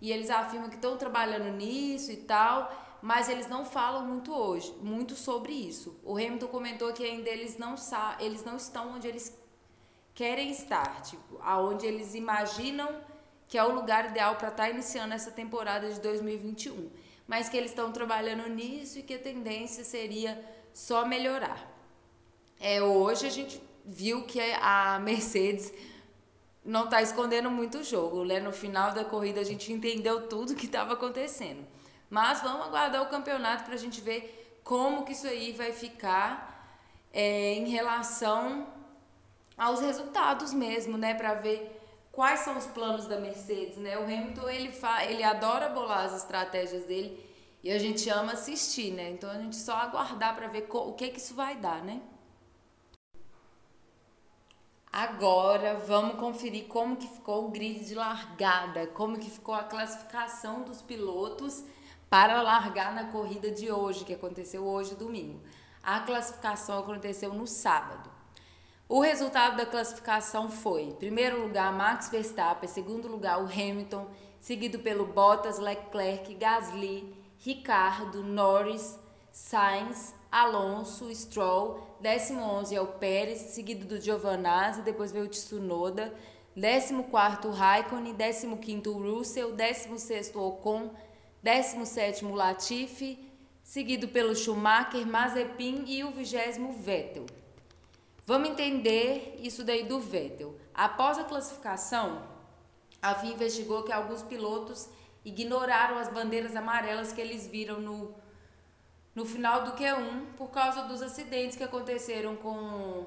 e 0.00 0.12
eles 0.12 0.28
afirmam 0.28 0.68
que 0.68 0.76
estão 0.76 0.98
trabalhando 0.98 1.50
nisso 1.56 2.12
e 2.12 2.18
tal, 2.18 2.70
mas 3.00 3.30
eles 3.30 3.48
não 3.48 3.64
falam 3.64 4.04
muito 4.04 4.34
hoje, 4.34 4.74
muito 4.82 5.14
sobre 5.14 5.52
isso. 5.52 5.98
O 6.04 6.16
Hamilton 6.16 6.48
comentou 6.48 6.92
que 6.92 7.04
ainda 7.04 7.30
eles 7.30 7.56
não 7.56 7.74
eles 8.18 8.44
não 8.44 8.56
estão 8.56 8.94
onde 8.94 9.08
eles 9.08 9.34
querem 10.14 10.50
estar, 10.50 11.00
tipo, 11.00 11.38
aonde 11.40 11.86
eles 11.86 12.14
imaginam 12.14 13.00
que 13.50 13.58
é 13.58 13.64
o 13.64 13.74
lugar 13.74 14.10
ideal 14.10 14.36
para 14.36 14.48
estar 14.48 14.62
tá 14.62 14.70
iniciando 14.70 15.12
essa 15.12 15.32
temporada 15.32 15.92
de 15.92 16.00
2021. 16.00 16.88
Mas 17.26 17.48
que 17.48 17.56
eles 17.56 17.72
estão 17.72 17.90
trabalhando 17.90 18.48
nisso 18.48 19.00
e 19.00 19.02
que 19.02 19.14
a 19.14 19.18
tendência 19.18 19.82
seria 19.82 20.40
só 20.72 21.04
melhorar. 21.04 21.68
É, 22.60 22.80
hoje 22.80 23.26
a 23.26 23.30
gente 23.30 23.60
viu 23.84 24.22
que 24.22 24.40
a 24.40 25.00
Mercedes 25.00 25.72
não 26.64 26.84
está 26.84 27.02
escondendo 27.02 27.50
muito 27.50 27.78
o 27.78 27.82
jogo. 27.82 28.24
Né? 28.24 28.38
No 28.38 28.52
final 28.52 28.92
da 28.92 29.04
corrida 29.04 29.40
a 29.40 29.44
gente 29.44 29.72
entendeu 29.72 30.28
tudo 30.28 30.54
que 30.54 30.66
estava 30.66 30.92
acontecendo. 30.92 31.66
Mas 32.08 32.40
vamos 32.42 32.68
aguardar 32.68 33.02
o 33.02 33.06
campeonato 33.06 33.64
para 33.64 33.74
a 33.74 33.78
gente 33.78 34.00
ver 34.00 34.60
como 34.62 35.04
que 35.04 35.10
isso 35.10 35.26
aí 35.26 35.50
vai 35.50 35.72
ficar 35.72 36.78
é, 37.12 37.54
em 37.54 37.68
relação 37.68 38.68
aos 39.58 39.80
resultados 39.80 40.52
mesmo, 40.52 40.96
né? 40.96 41.14
Para 41.14 41.34
ver 41.34 41.79
quais 42.12 42.40
são 42.40 42.56
os 42.56 42.66
planos 42.66 43.06
da 43.06 43.18
Mercedes, 43.18 43.76
né? 43.76 43.98
O 43.98 44.04
Hamilton, 44.04 44.48
ele, 44.48 44.72
fa 44.72 45.04
ele 45.04 45.22
adora 45.22 45.68
bolar 45.68 46.04
as 46.04 46.16
estratégias 46.16 46.84
dele 46.84 47.28
e 47.62 47.70
a 47.70 47.78
gente 47.78 48.08
ama 48.08 48.32
assistir, 48.32 48.92
né? 48.92 49.10
Então 49.10 49.30
a 49.30 49.38
gente 49.38 49.56
só 49.56 49.74
aguardar 49.74 50.34
para 50.34 50.48
ver 50.48 50.66
o 50.70 50.92
que 50.92 51.08
que 51.08 51.18
isso 51.18 51.34
vai 51.34 51.56
dar, 51.56 51.82
né? 51.82 52.00
Agora 54.92 55.76
vamos 55.76 56.18
conferir 56.18 56.66
como 56.66 56.96
que 56.96 57.06
ficou 57.06 57.46
o 57.46 57.50
grid 57.50 57.84
de 57.84 57.94
largada, 57.94 58.88
como 58.88 59.18
que 59.18 59.30
ficou 59.30 59.54
a 59.54 59.62
classificação 59.62 60.62
dos 60.62 60.82
pilotos 60.82 61.62
para 62.08 62.42
largar 62.42 62.92
na 62.92 63.04
corrida 63.04 63.52
de 63.52 63.70
hoje, 63.70 64.04
que 64.04 64.12
aconteceu 64.12 64.66
hoje, 64.66 64.96
domingo. 64.96 65.40
A 65.80 66.00
classificação 66.00 66.80
aconteceu 66.80 67.32
no 67.32 67.46
sábado. 67.46 68.10
O 68.92 68.98
resultado 68.98 69.56
da 69.56 69.64
classificação 69.64 70.50
foi: 70.50 70.92
primeiro 70.98 71.40
lugar 71.40 71.72
Max 71.72 72.08
Verstappen, 72.08 72.68
segundo 72.68 73.06
lugar 73.06 73.40
o 73.40 73.46
Hamilton, 73.46 74.08
seguido 74.40 74.80
pelo 74.80 75.06
Bottas, 75.06 75.60
Leclerc, 75.60 76.34
Gasly, 76.34 77.14
Ricardo, 77.38 78.24
Norris, 78.24 78.98
Sainz, 79.30 80.12
Alonso, 80.28 81.08
Stroll, 81.14 81.78
décimo 82.00 82.42
onze 82.42 82.74
é 82.74 82.80
o 82.80 82.88
Pérez, 82.88 83.38
seguido 83.52 83.86
do 83.86 84.00
Giovanazzi, 84.00 84.82
depois 84.82 85.12
veio 85.12 85.26
o 85.26 85.28
Tsunoda, 85.28 86.12
décimo 86.56 87.04
quarto 87.04 87.48
Raikkonen, 87.48 88.12
décimo 88.12 88.58
quinto 88.58 88.92
Russell, 88.92 89.52
décimo 89.52 90.00
sexto 90.00 90.40
Ocon, 90.40 90.90
décimo 91.40 91.86
sétimo 91.86 92.34
Latifi, 92.34 93.24
seguido 93.62 94.08
pelo 94.08 94.34
Schumacher, 94.34 95.06
Mazepin 95.06 95.84
e 95.86 96.02
o 96.02 96.10
vigésimo 96.10 96.72
Vettel. 96.72 97.26
Vamos 98.26 98.50
entender 98.50 99.38
isso 99.40 99.64
daí 99.64 99.84
do 99.84 100.00
Vettel. 100.00 100.58
Após 100.74 101.18
a 101.18 101.24
classificação, 101.24 102.22
a 103.02 103.14
FIA 103.14 103.32
investigou 103.32 103.82
que 103.82 103.92
alguns 103.92 104.22
pilotos 104.22 104.88
ignoraram 105.24 105.98
as 105.98 106.08
bandeiras 106.08 106.54
amarelas 106.56 107.12
que 107.12 107.20
eles 107.20 107.46
viram 107.46 107.80
no, 107.80 108.14
no 109.14 109.24
final 109.24 109.64
do 109.64 109.72
Q1 109.72 110.34
por 110.36 110.48
causa 110.48 110.82
dos 110.82 111.02
acidentes 111.02 111.56
que 111.56 111.64
aconteceram 111.64 112.36
com, 112.36 113.06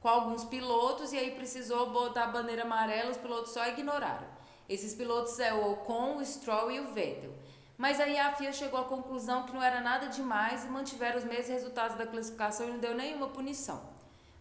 com 0.00 0.08
alguns 0.08 0.44
pilotos 0.44 1.12
e 1.12 1.18
aí 1.18 1.32
precisou 1.32 1.90
botar 1.90 2.24
a 2.24 2.28
bandeira 2.28 2.62
amarela, 2.62 3.10
os 3.10 3.16
pilotos 3.16 3.52
só 3.52 3.66
ignoraram. 3.66 4.28
Esses 4.68 4.94
pilotos 4.94 5.38
é 5.40 5.52
o 5.52 5.72
Ocon, 5.72 6.16
o 6.16 6.24
Stroll 6.24 6.70
e 6.70 6.80
o 6.80 6.92
Vettel. 6.92 7.32
Mas 7.80 7.98
aí 7.98 8.18
a 8.18 8.30
FIA 8.32 8.52
chegou 8.52 8.78
à 8.78 8.84
conclusão 8.84 9.44
que 9.44 9.54
não 9.54 9.62
era 9.62 9.80
nada 9.80 10.06
demais 10.08 10.66
e 10.66 10.68
mantiveram 10.68 11.16
os 11.16 11.24
mesmos 11.24 11.48
resultados 11.48 11.96
da 11.96 12.06
classificação 12.06 12.68
e 12.68 12.72
não 12.72 12.78
deu 12.78 12.94
nenhuma 12.94 13.28
punição. 13.28 13.80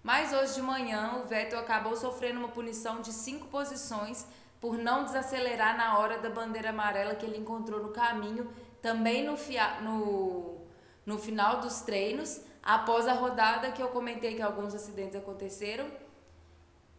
Mas 0.04 0.34
hoje 0.34 0.56
de 0.56 0.62
manhã 0.62 1.22
o 1.22 1.26
Vettel 1.26 1.58
acabou 1.58 1.96
sofrendo 1.96 2.38
uma 2.38 2.50
punição 2.50 3.00
de 3.00 3.14
cinco 3.14 3.48
posições 3.48 4.28
por 4.60 4.78
não 4.78 5.06
desacelerar 5.06 5.78
na 5.78 5.98
hora 5.98 6.18
da 6.18 6.30
bandeira 6.30 6.72
amarela 6.72 7.16
que 7.16 7.26
ele 7.26 7.38
encontrou 7.38 7.82
no 7.82 7.94
caminho, 7.94 8.54
também 8.82 9.26
no, 9.26 9.38
fia, 9.38 9.80
no, 9.80 10.58
no 11.06 11.18
final 11.18 11.62
dos 11.62 11.80
treinos, 11.80 12.42
após 12.62 13.08
a 13.08 13.14
rodada 13.14 13.72
que 13.72 13.82
eu 13.82 13.88
comentei 13.88 14.36
que 14.36 14.42
alguns 14.42 14.76
acidentes 14.76 15.16
aconteceram, 15.16 15.90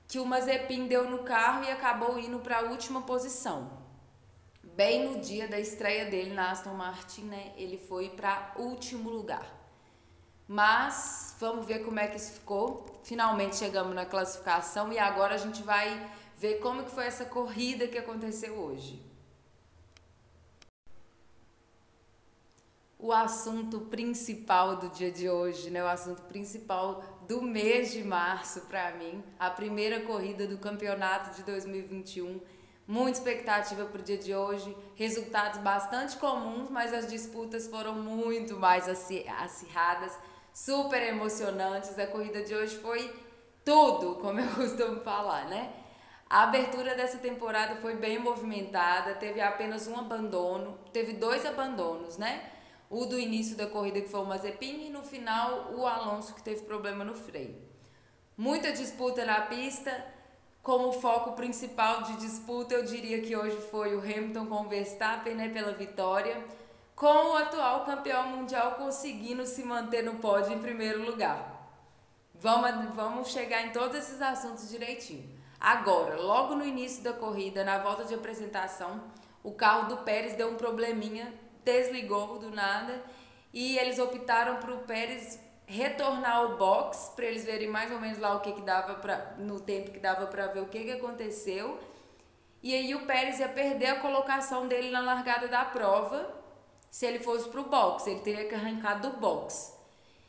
que 0.09 0.19
o 0.19 0.25
Mazepin 0.25 0.87
deu 0.87 1.05
no 1.11 1.19
carro 1.19 1.65
e 1.65 1.71
acabou 1.71 2.19
indo 2.19 2.39
para 2.39 2.61
a 2.61 2.63
última 2.63 3.03
posição 3.03 3.80
bem 4.81 5.07
no 5.07 5.21
dia 5.21 5.47
da 5.47 5.61
estreia 5.61 6.07
dele 6.07 6.33
na 6.33 6.53
Aston 6.53 6.73
Martin, 6.73 7.25
né, 7.25 7.53
ele 7.55 7.77
foi 7.77 8.09
para 8.09 8.55
último 8.57 9.11
lugar. 9.11 9.47
Mas 10.49 11.37
vamos 11.39 11.67
ver 11.67 11.85
como 11.85 12.01
é 12.01 12.07
que 12.07 12.17
isso 12.17 12.33
ficou. 12.33 12.87
Finalmente 13.05 13.57
chegamos 13.57 13.95
na 13.95 14.07
classificação 14.07 14.91
e 14.91 14.99
agora 14.99 15.35
a 15.35 15.37
gente 15.37 15.63
vai 15.63 16.11
ver 16.39 16.61
como 16.61 16.83
que 16.83 16.91
foi 16.91 17.05
essa 17.05 17.27
corrida 17.27 17.87
que 17.87 17.99
aconteceu 17.99 18.55
hoje. 18.55 19.03
O 22.99 23.13
assunto 23.13 23.81
principal 23.81 24.77
do 24.77 24.89
dia 24.89 25.13
de 25.13 25.29
hoje, 25.29 25.69
né? 25.69 25.85
O 25.85 25.89
assunto 25.89 26.23
principal 26.23 27.03
do 27.29 27.43
mês 27.43 27.93
de 27.93 28.03
março 28.03 28.63
para 28.63 28.93
mim, 28.93 29.23
a 29.39 29.51
primeira 29.51 30.01
corrida 30.01 30.47
do 30.47 30.57
campeonato 30.57 31.37
de 31.37 31.43
2021 31.43 32.41
Muita 32.91 33.19
expectativa 33.19 33.85
para 33.85 34.01
o 34.01 34.03
dia 34.03 34.19
de 34.19 34.35
hoje, 34.35 34.77
resultados 34.97 35.61
bastante 35.61 36.17
comuns, 36.17 36.69
mas 36.69 36.93
as 36.93 37.07
disputas 37.07 37.69
foram 37.69 37.95
muito 37.95 38.57
mais 38.57 38.89
acirradas, 38.89 40.19
super 40.53 41.01
emocionantes. 41.01 41.97
A 41.97 42.09
corrida 42.09 42.43
de 42.43 42.53
hoje 42.53 42.77
foi 42.79 43.15
tudo, 43.65 44.17
como 44.17 44.41
eu 44.41 44.49
costumo 44.57 45.03
falar, 45.03 45.45
né? 45.45 45.73
A 46.29 46.43
abertura 46.43 46.97
dessa 46.97 47.19
temporada 47.19 47.77
foi 47.77 47.95
bem 47.95 48.19
movimentada, 48.19 49.15
teve 49.15 49.41
apenas 49.41 49.87
um 49.87 49.97
abandono, 49.97 50.77
teve 50.93 51.13
dois 51.13 51.47
abandonos, 51.47 52.19
né? 52.19 52.51
O 52.91 53.07
do 53.07 53.21
início 53.21 53.57
da 53.57 53.69
corrida 53.69 54.01
que 54.01 54.09
foi 54.09 54.19
o 54.19 54.27
Mazepin 54.27 54.89
e 54.89 54.91
no 54.91 55.05
final 55.05 55.75
o 55.77 55.87
Alonso 55.87 56.35
que 56.35 56.43
teve 56.43 56.63
problema 56.63 57.05
no 57.05 57.15
freio. 57.15 57.55
Muita 58.37 58.73
disputa 58.73 59.25
na 59.25 59.43
pista, 59.43 59.93
como 60.63 60.93
foco 60.93 61.33
principal 61.33 62.03
de 62.03 62.17
disputa, 62.17 62.75
eu 62.75 62.85
diria 62.85 63.23
que 63.23 63.35
hoje 63.35 63.57
foi 63.71 63.95
o 63.97 64.01
Hamilton 64.01 64.47
com 64.47 64.63
o 64.63 64.69
Verstappen 64.69 65.35
né, 65.35 65.49
pela 65.49 65.73
vitória, 65.73 66.43
com 66.95 67.31
o 67.31 67.37
atual 67.37 67.85
campeão 67.85 68.29
mundial 68.29 68.73
conseguindo 68.73 69.47
se 69.47 69.65
manter 69.65 70.03
no 70.03 70.17
pódio 70.17 70.53
em 70.53 70.59
primeiro 70.59 71.05
lugar. 71.05 71.59
Vamos, 72.35 72.95
vamos 72.95 73.29
chegar 73.29 73.67
em 73.67 73.71
todos 73.71 73.97
esses 73.97 74.21
assuntos 74.21 74.69
direitinho. 74.69 75.29
Agora, 75.59 76.17
logo 76.21 76.55
no 76.55 76.65
início 76.65 77.03
da 77.03 77.13
corrida, 77.13 77.65
na 77.65 77.79
volta 77.79 78.05
de 78.05 78.15
apresentação, 78.15 79.03
o 79.43 79.53
carro 79.53 79.89
do 79.89 79.99
Pérez 79.99 80.35
deu 80.35 80.51
um 80.51 80.57
probleminha, 80.57 81.33
desligou 81.65 82.39
do 82.39 82.51
nada 82.51 83.03
e 83.53 83.79
eles 83.79 83.99
optaram 83.99 84.57
para 84.57 84.75
o 84.75 84.79
Pérez 84.81 85.39
retornar 85.71 86.37
ao 86.37 86.57
box 86.57 87.13
para 87.15 87.27
eles 87.27 87.45
verem 87.45 87.69
mais 87.69 87.93
ou 87.93 88.01
menos 88.01 88.19
lá 88.19 88.35
o 88.35 88.41
que 88.41 88.53
que 88.53 88.61
dava 88.61 88.95
para 88.95 89.37
no 89.39 89.61
tempo 89.61 89.93
que 89.93 90.01
dava 90.01 90.27
para 90.27 90.49
ver 90.49 90.61
o 90.61 90.67
que 90.67 90.81
que 90.81 90.93
aconteceu. 90.93 91.79
E 92.63 92.75
aí 92.75 92.95
o 92.95 93.07
Pérez 93.07 93.39
ia 93.39 93.49
perder 93.49 93.87
a 93.87 94.01
colocação 94.01 94.67
dele 94.67 94.91
na 94.91 95.01
largada 95.01 95.47
da 95.47 95.65
prova 95.65 96.35
se 96.91 97.07
ele 97.07 97.21
fosse 97.21 97.49
para 97.49 97.61
o 97.61 97.69
box, 97.69 98.09
ele 98.09 98.21
teria 98.21 98.49
que 98.49 98.55
arrancar 98.55 99.01
do 99.01 99.11
box. 99.11 99.79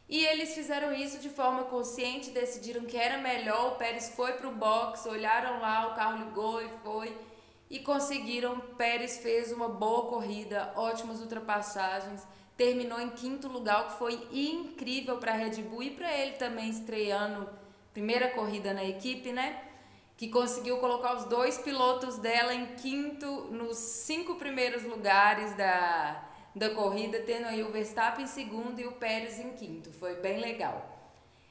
E 0.08 0.24
eles 0.26 0.54
fizeram 0.54 0.94
isso 0.94 1.18
de 1.18 1.30
forma 1.30 1.64
consciente, 1.64 2.30
decidiram 2.30 2.86
que 2.86 2.98
era 2.98 3.18
melhor, 3.18 3.74
o 3.74 3.76
Pérez 3.78 4.10
foi 4.16 4.34
para 4.34 4.48
o 4.48 4.56
box, 4.56 5.08
olharam 5.08 5.60
lá, 5.60 5.88
o 5.88 5.96
carro 5.96 6.24
ligou 6.24 6.62
e 6.62 6.70
foi 6.84 7.18
e 7.68 7.80
conseguiram. 7.80 8.60
Pérez 8.78 9.18
fez 9.18 9.52
uma 9.52 9.70
boa 9.70 10.08
corrida, 10.08 10.72
ótimas 10.76 11.20
ultrapassagens 11.20 12.28
terminou 12.62 13.00
em 13.00 13.10
quinto 13.10 13.48
lugar, 13.48 13.88
que 13.88 13.98
foi 13.98 14.28
incrível 14.32 15.18
para 15.18 15.32
a 15.32 15.36
Red 15.36 15.64
Bull 15.64 15.82
e 15.82 15.92
para 15.92 16.16
ele 16.16 16.34
também 16.34 16.70
estreando 16.70 17.50
primeira 17.92 18.30
corrida 18.30 18.72
na 18.72 18.84
equipe, 18.84 19.32
né? 19.32 19.64
que 20.16 20.28
conseguiu 20.28 20.78
colocar 20.78 21.16
os 21.16 21.26
dois 21.26 21.58
pilotos 21.58 22.20
dela 22.20 22.54
em 22.54 22.76
quinto, 22.76 23.26
nos 23.46 23.76
cinco 23.78 24.36
primeiros 24.36 24.84
lugares 24.84 25.58
da, 25.58 26.24
da 26.56 26.70
corrida, 26.76 27.22
tendo 27.22 27.48
aí 27.48 27.64
o 27.64 27.72
Verstappen 27.72 28.26
em 28.26 28.28
segundo 28.28 28.80
e 28.80 28.86
o 28.86 28.92
Pérez 28.92 29.40
em 29.40 29.54
quinto. 29.54 29.92
Foi 29.94 30.18
bem 30.18 30.40
legal. 30.40 30.78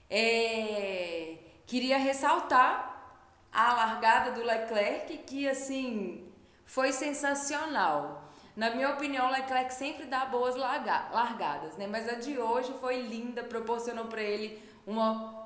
É, 0.09 1.37
queria 1.67 1.99
ressaltar 1.99 3.19
a 3.53 3.73
largada 3.73 4.31
do 4.31 4.45
Leclerc, 4.45 5.19
que 5.19 5.49
assim 5.49 6.33
foi 6.65 6.93
sensacional. 6.93 8.30
Na 8.57 8.71
minha 8.71 8.91
opinião, 8.91 9.31
Leclerc 9.31 9.73
sempre 9.73 10.07
dá 10.07 10.27
boas 10.27 10.57
largadas, 10.57 11.77
né? 11.77 11.87
Mas 11.87 12.09
a 12.09 12.15
de 12.15 12.39
hoje 12.39 12.75
foi 12.81 13.01
linda, 13.03 13.43
proporcionou 13.45 14.07
para 14.07 14.23
ele 14.23 14.61
uma 14.87 15.41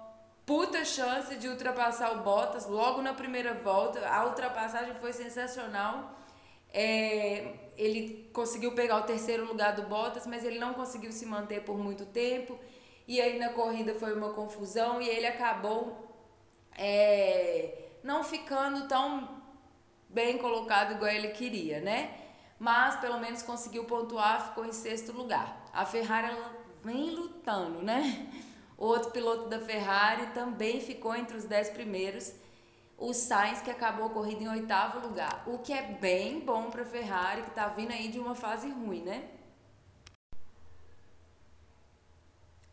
puta 0.46 0.84
chance 0.84 1.36
de 1.36 1.48
ultrapassar 1.48 2.12
o 2.12 2.22
Bottas 2.22 2.66
logo 2.66 3.02
na 3.02 3.12
primeira 3.12 3.54
volta. 3.54 4.06
A 4.08 4.26
ultrapassagem 4.26 4.94
foi 4.94 5.12
sensacional. 5.12 6.18
É, 6.72 7.54
ele 7.76 8.28
conseguiu 8.32 8.72
pegar 8.74 8.96
o 8.98 9.02
terceiro 9.02 9.44
lugar 9.46 9.74
do 9.74 9.82
Bottas, 9.82 10.26
mas 10.26 10.44
ele 10.44 10.58
não 10.58 10.74
conseguiu 10.74 11.12
se 11.12 11.26
manter 11.26 11.62
por 11.62 11.76
muito 11.76 12.06
tempo. 12.06 12.58
E 13.06 13.20
aí 13.20 13.38
na 13.38 13.50
corrida 13.50 13.94
foi 13.94 14.14
uma 14.14 14.30
confusão 14.30 15.00
e 15.00 15.08
ele 15.08 15.26
acabou 15.26 16.04
é, 16.76 17.78
não 18.02 18.24
ficando 18.24 18.88
tão 18.88 19.42
bem 20.08 20.38
colocado 20.38 20.94
igual 20.94 21.10
ele 21.10 21.28
queria, 21.28 21.80
né? 21.80 22.23
Mas 22.64 22.96
pelo 22.96 23.20
menos 23.20 23.42
conseguiu 23.42 23.84
pontuar, 23.84 24.48
ficou 24.48 24.64
em 24.64 24.72
sexto 24.72 25.12
lugar. 25.12 25.54
A 25.70 25.84
Ferrari 25.84 26.28
ela 26.28 26.50
vem 26.82 27.10
lutando, 27.10 27.82
né? 27.82 28.32
Outro 28.78 29.10
piloto 29.10 29.50
da 29.50 29.60
Ferrari 29.60 30.28
também 30.28 30.80
ficou 30.80 31.14
entre 31.14 31.36
os 31.36 31.44
dez 31.44 31.68
primeiros. 31.68 32.32
O 32.96 33.12
Sainz 33.12 33.60
que 33.60 33.70
acabou 33.70 34.06
a 34.06 34.08
corrida 34.08 34.44
em 34.44 34.48
oitavo 34.48 35.06
lugar, 35.06 35.42
o 35.46 35.58
que 35.58 35.74
é 35.74 35.82
bem 35.82 36.40
bom 36.40 36.70
para 36.70 36.84
a 36.84 36.86
Ferrari 36.86 37.42
que 37.42 37.50
está 37.50 37.68
vindo 37.68 37.90
aí 37.90 38.08
de 38.08 38.18
uma 38.18 38.34
fase 38.34 38.70
ruim, 38.70 39.02
né? 39.02 39.28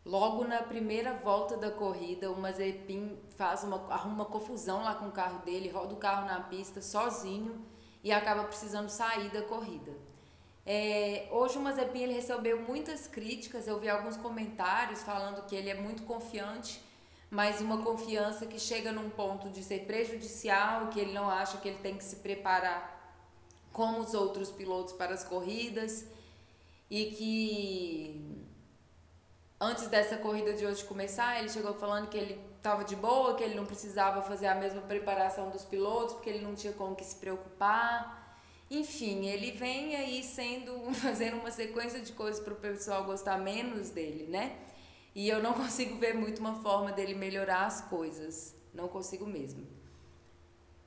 Logo 0.06 0.44
na 0.44 0.62
primeira 0.62 1.12
volta 1.12 1.54
da 1.58 1.70
corrida, 1.70 2.30
o 2.30 2.40
Mazepin 2.40 3.18
faz 3.36 3.62
uma, 3.62 3.76
arruma 3.92 4.14
uma 4.14 4.24
confusão 4.24 4.82
lá 4.82 4.94
com 4.94 5.08
o 5.08 5.12
carro 5.12 5.40
dele, 5.40 5.68
roda 5.68 5.92
o 5.92 5.98
carro 5.98 6.24
na 6.24 6.40
pista 6.40 6.80
sozinho 6.80 7.70
e 8.02 8.12
acaba 8.12 8.44
precisando 8.44 8.88
sair 8.88 9.28
da 9.30 9.42
corrida. 9.42 9.92
É, 10.64 11.28
hoje 11.30 11.58
o 11.58 11.60
Mazepin 11.60 12.02
ele 12.02 12.12
recebeu 12.12 12.60
muitas 12.60 13.08
críticas, 13.08 13.66
eu 13.66 13.80
vi 13.80 13.88
alguns 13.88 14.16
comentários 14.16 15.02
falando 15.02 15.44
que 15.46 15.56
ele 15.56 15.70
é 15.70 15.74
muito 15.74 16.04
confiante, 16.04 16.80
mas 17.30 17.60
uma 17.60 17.82
confiança 17.82 18.46
que 18.46 18.60
chega 18.60 18.92
num 18.92 19.10
ponto 19.10 19.48
de 19.50 19.62
ser 19.62 19.86
prejudicial, 19.86 20.88
que 20.88 21.00
ele 21.00 21.12
não 21.12 21.28
acha 21.28 21.58
que 21.58 21.68
ele 21.68 21.78
tem 21.78 21.96
que 21.96 22.04
se 22.04 22.16
preparar 22.16 22.92
como 23.72 24.00
os 24.00 24.14
outros 24.14 24.50
pilotos 24.50 24.92
para 24.92 25.14
as 25.14 25.24
corridas 25.24 26.06
e 26.90 27.06
que 27.06 28.46
antes 29.58 29.86
dessa 29.86 30.16
corrida 30.18 30.52
de 30.52 30.66
hoje 30.66 30.84
começar, 30.84 31.38
ele 31.38 31.48
chegou 31.48 31.72
falando 31.74 32.08
que 32.08 32.18
ele 32.18 32.51
estava 32.62 32.84
de 32.84 32.94
boa, 32.94 33.34
que 33.34 33.42
ele 33.42 33.56
não 33.56 33.66
precisava 33.66 34.22
fazer 34.22 34.46
a 34.46 34.54
mesma 34.54 34.80
preparação 34.82 35.50
dos 35.50 35.64
pilotos, 35.64 36.14
porque 36.14 36.30
ele 36.30 36.44
não 36.44 36.54
tinha 36.54 36.72
como 36.72 36.94
que 36.94 37.04
se 37.04 37.16
preocupar. 37.16 38.38
Enfim, 38.70 39.26
ele 39.26 39.50
vem 39.50 39.96
aí 39.96 40.22
sendo 40.22 40.72
fazendo 40.94 41.38
uma 41.38 41.50
sequência 41.50 42.00
de 42.00 42.12
coisas 42.12 42.40
para 42.40 42.52
o 42.52 42.56
pessoal 42.56 43.02
gostar 43.04 43.36
menos 43.36 43.90
dele, 43.90 44.28
né? 44.30 44.56
E 45.12 45.28
eu 45.28 45.42
não 45.42 45.54
consigo 45.58 45.98
ver 45.98 46.14
muito 46.14 46.38
uma 46.38 46.54
forma 46.62 46.92
dele 46.92 47.14
melhorar 47.14 47.66
as 47.66 47.80
coisas. 47.82 48.54
Não 48.72 48.86
consigo 48.86 49.26
mesmo. 49.26 49.66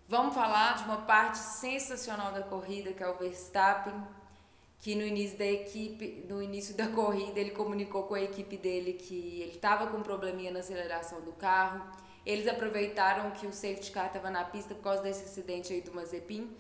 Vamos 0.08 0.34
falar 0.34 0.78
de 0.78 0.86
uma 0.86 1.02
parte 1.02 1.40
sensacional 1.40 2.32
da 2.32 2.42
corrida, 2.42 2.94
que 2.94 3.04
é 3.04 3.10
o 3.10 3.18
Verstappen 3.18 4.02
que 4.86 4.94
no 4.94 5.02
início 5.02 5.36
da 5.36 5.48
equipe, 5.48 6.28
no 6.30 6.44
início 6.44 6.76
da 6.76 6.88
corrida, 6.88 7.40
ele 7.40 7.50
comunicou 7.50 8.04
com 8.04 8.14
a 8.14 8.22
equipe 8.22 8.56
dele 8.56 8.94
que 8.94 9.42
ele 9.42 9.56
estava 9.56 9.88
com 9.88 9.98
um 9.98 10.04
probleminha 10.04 10.52
na 10.52 10.60
aceleração 10.60 11.22
do 11.22 11.32
carro. 11.32 11.84
Eles 12.24 12.48
aproveitaram 12.48 13.32
que 13.32 13.48
o 13.48 13.52
safety 13.52 13.90
car 13.90 14.06
estava 14.06 14.30
na 14.30 14.44
pista 14.44 14.76
por 14.76 14.84
causa 14.84 15.02
desse 15.02 15.24
acidente 15.24 15.74
aí 15.74 15.82
do 15.82 15.92
Mazepin. 15.92 16.56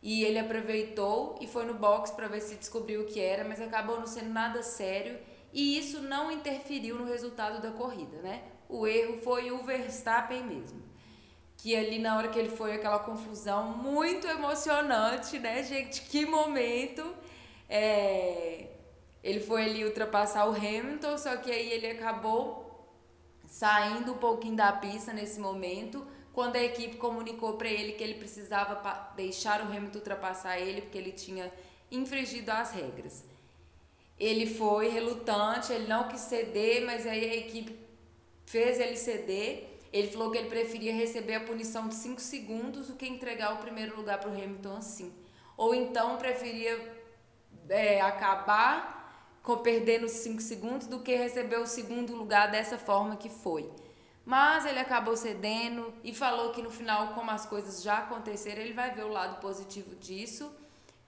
E 0.00 0.22
ele 0.22 0.38
aproveitou 0.38 1.36
e 1.40 1.48
foi 1.48 1.64
no 1.64 1.74
box 1.74 2.12
para 2.12 2.28
ver 2.28 2.40
se 2.40 2.54
descobriu 2.54 3.00
o 3.00 3.06
que 3.06 3.18
era, 3.18 3.42
mas 3.42 3.60
acabou 3.60 3.98
não 3.98 4.06
sendo 4.06 4.30
nada 4.30 4.62
sério 4.62 5.18
e 5.52 5.76
isso 5.76 6.00
não 6.02 6.30
interferiu 6.30 6.94
no 6.94 7.04
resultado 7.04 7.60
da 7.60 7.72
corrida, 7.72 8.22
né? 8.22 8.44
O 8.68 8.86
erro 8.86 9.18
foi 9.22 9.50
o 9.50 9.64
Verstappen 9.64 10.44
mesmo. 10.44 10.84
Que 11.56 11.74
ali 11.74 11.98
na 11.98 12.16
hora 12.16 12.28
que 12.28 12.38
ele 12.38 12.50
foi 12.50 12.74
aquela 12.74 13.00
confusão 13.00 13.76
muito 13.76 14.24
emocionante, 14.28 15.36
né, 15.40 15.64
gente? 15.64 16.02
Que 16.02 16.24
momento! 16.24 17.25
É, 17.68 18.68
ele 19.22 19.40
foi 19.40 19.64
ali 19.64 19.84
ultrapassar 19.84 20.48
o 20.48 20.54
Hamilton, 20.54 21.18
só 21.18 21.36
que 21.36 21.50
aí 21.50 21.72
ele 21.72 21.88
acabou 21.88 22.64
saindo 23.46 24.12
um 24.12 24.18
pouquinho 24.18 24.56
da 24.56 24.72
pista 24.72 25.12
nesse 25.12 25.38
momento, 25.40 26.06
quando 26.32 26.56
a 26.56 26.62
equipe 26.62 26.96
comunicou 26.96 27.54
para 27.54 27.68
ele 27.68 27.92
que 27.92 28.04
ele 28.04 28.14
precisava 28.14 29.14
deixar 29.16 29.62
o 29.62 29.64
Hamilton 29.64 29.98
ultrapassar 29.98 30.58
ele, 30.58 30.82
porque 30.82 30.98
ele 30.98 31.12
tinha 31.12 31.52
infringido 31.90 32.50
as 32.50 32.72
regras. 32.72 33.24
Ele 34.18 34.46
foi 34.46 34.88
relutante, 34.88 35.72
ele 35.72 35.86
não 35.86 36.08
quis 36.08 36.20
ceder, 36.20 36.84
mas 36.84 37.06
aí 37.06 37.24
a 37.24 37.36
equipe 37.36 37.78
fez 38.46 38.78
ele 38.80 38.96
ceder. 38.96 39.80
Ele 39.92 40.08
falou 40.08 40.30
que 40.30 40.38
ele 40.38 40.48
preferia 40.48 40.94
receber 40.94 41.34
a 41.34 41.40
punição 41.40 41.88
de 41.88 41.94
5 41.94 42.20
segundos 42.20 42.88
do 42.88 42.94
que 42.94 43.06
entregar 43.06 43.54
o 43.54 43.58
primeiro 43.58 43.96
lugar 43.96 44.18
para 44.18 44.30
o 44.30 44.32
Hamilton 44.32 44.76
assim. 44.76 45.12
Ou 45.56 45.74
então 45.74 46.16
preferia 46.16 46.95
é, 47.68 48.00
acabar 48.00 48.96
com 49.42 49.58
perdendo 49.58 50.08
5 50.08 50.40
segundos 50.42 50.86
do 50.86 51.00
que 51.00 51.14
receber 51.14 51.58
o 51.58 51.66
segundo 51.66 52.16
lugar 52.16 52.50
dessa 52.50 52.76
forma 52.76 53.16
que 53.16 53.28
foi. 53.28 53.70
Mas 54.24 54.66
ele 54.66 54.80
acabou 54.80 55.16
cedendo 55.16 55.94
e 56.02 56.12
falou 56.12 56.50
que 56.50 56.60
no 56.60 56.70
final, 56.70 57.14
como 57.14 57.30
as 57.30 57.46
coisas 57.46 57.80
já 57.80 57.98
aconteceram, 57.98 58.60
ele 58.60 58.72
vai 58.72 58.90
ver 58.90 59.04
o 59.04 59.08
lado 59.08 59.40
positivo 59.40 59.94
disso, 59.94 60.52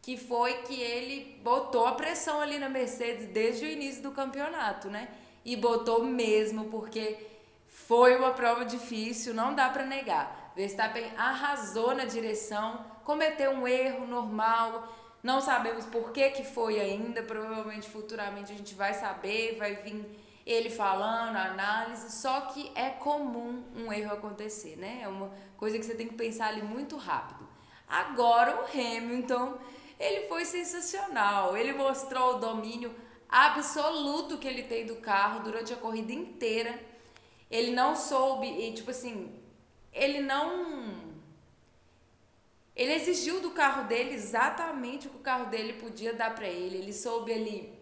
que 0.00 0.16
foi 0.16 0.54
que 0.62 0.80
ele 0.80 1.40
botou 1.42 1.84
a 1.84 1.92
pressão 1.92 2.40
ali 2.40 2.60
na 2.60 2.68
Mercedes 2.68 3.26
desde 3.26 3.66
o 3.66 3.68
início 3.68 4.04
do 4.04 4.12
campeonato, 4.12 4.88
né? 4.88 5.08
E 5.44 5.56
botou 5.56 6.04
mesmo, 6.04 6.66
porque 6.66 7.18
foi 7.66 8.16
uma 8.16 8.30
prova 8.30 8.64
difícil, 8.64 9.34
não 9.34 9.52
dá 9.52 9.68
para 9.68 9.84
negar. 9.84 10.52
Verstappen 10.54 11.10
arrasou 11.16 11.94
na 11.94 12.04
direção, 12.04 12.84
cometeu 13.04 13.50
um 13.50 13.66
erro 13.66 14.06
normal, 14.06 14.92
não 15.22 15.40
sabemos 15.40 15.84
por 15.86 16.12
que, 16.12 16.30
que 16.30 16.44
foi 16.44 16.78
ainda, 16.78 17.22
provavelmente 17.22 17.88
futuramente 17.88 18.52
a 18.52 18.56
gente 18.56 18.74
vai 18.74 18.94
saber, 18.94 19.56
vai 19.58 19.76
vir 19.76 20.04
ele 20.46 20.70
falando, 20.70 21.36
análise, 21.36 22.10
só 22.22 22.40
que 22.42 22.70
é 22.74 22.88
comum 22.88 23.64
um 23.76 23.92
erro 23.92 24.14
acontecer, 24.14 24.76
né? 24.76 25.00
É 25.02 25.08
uma 25.08 25.30
coisa 25.58 25.78
que 25.78 25.84
você 25.84 25.94
tem 25.94 26.08
que 26.08 26.14
pensar 26.14 26.48
ali 26.48 26.62
muito 26.62 26.96
rápido. 26.96 27.46
Agora 27.86 28.62
o 28.62 28.64
Hamilton, 28.64 29.58
ele 30.00 30.26
foi 30.26 30.46
sensacional, 30.46 31.56
ele 31.56 31.72
mostrou 31.74 32.36
o 32.36 32.38
domínio 32.38 32.94
absoluto 33.28 34.38
que 34.38 34.48
ele 34.48 34.62
tem 34.62 34.86
do 34.86 34.96
carro 34.96 35.40
durante 35.40 35.72
a 35.72 35.76
corrida 35.76 36.12
inteira. 36.12 36.78
Ele 37.50 37.72
não 37.72 37.94
soube, 37.94 38.46
e 38.46 38.72
tipo 38.72 38.90
assim, 38.90 39.38
ele 39.92 40.20
não 40.20 40.97
ele 42.78 42.94
exigiu 42.94 43.40
do 43.40 43.50
carro 43.50 43.88
dele 43.88 44.14
exatamente 44.14 45.08
o 45.08 45.10
que 45.10 45.16
o 45.16 45.20
carro 45.20 45.46
dele 45.50 45.72
podia 45.74 46.14
dar 46.14 46.32
para 46.34 46.46
ele. 46.46 46.76
Ele 46.76 46.92
soube 46.92 47.32
ele 47.32 47.76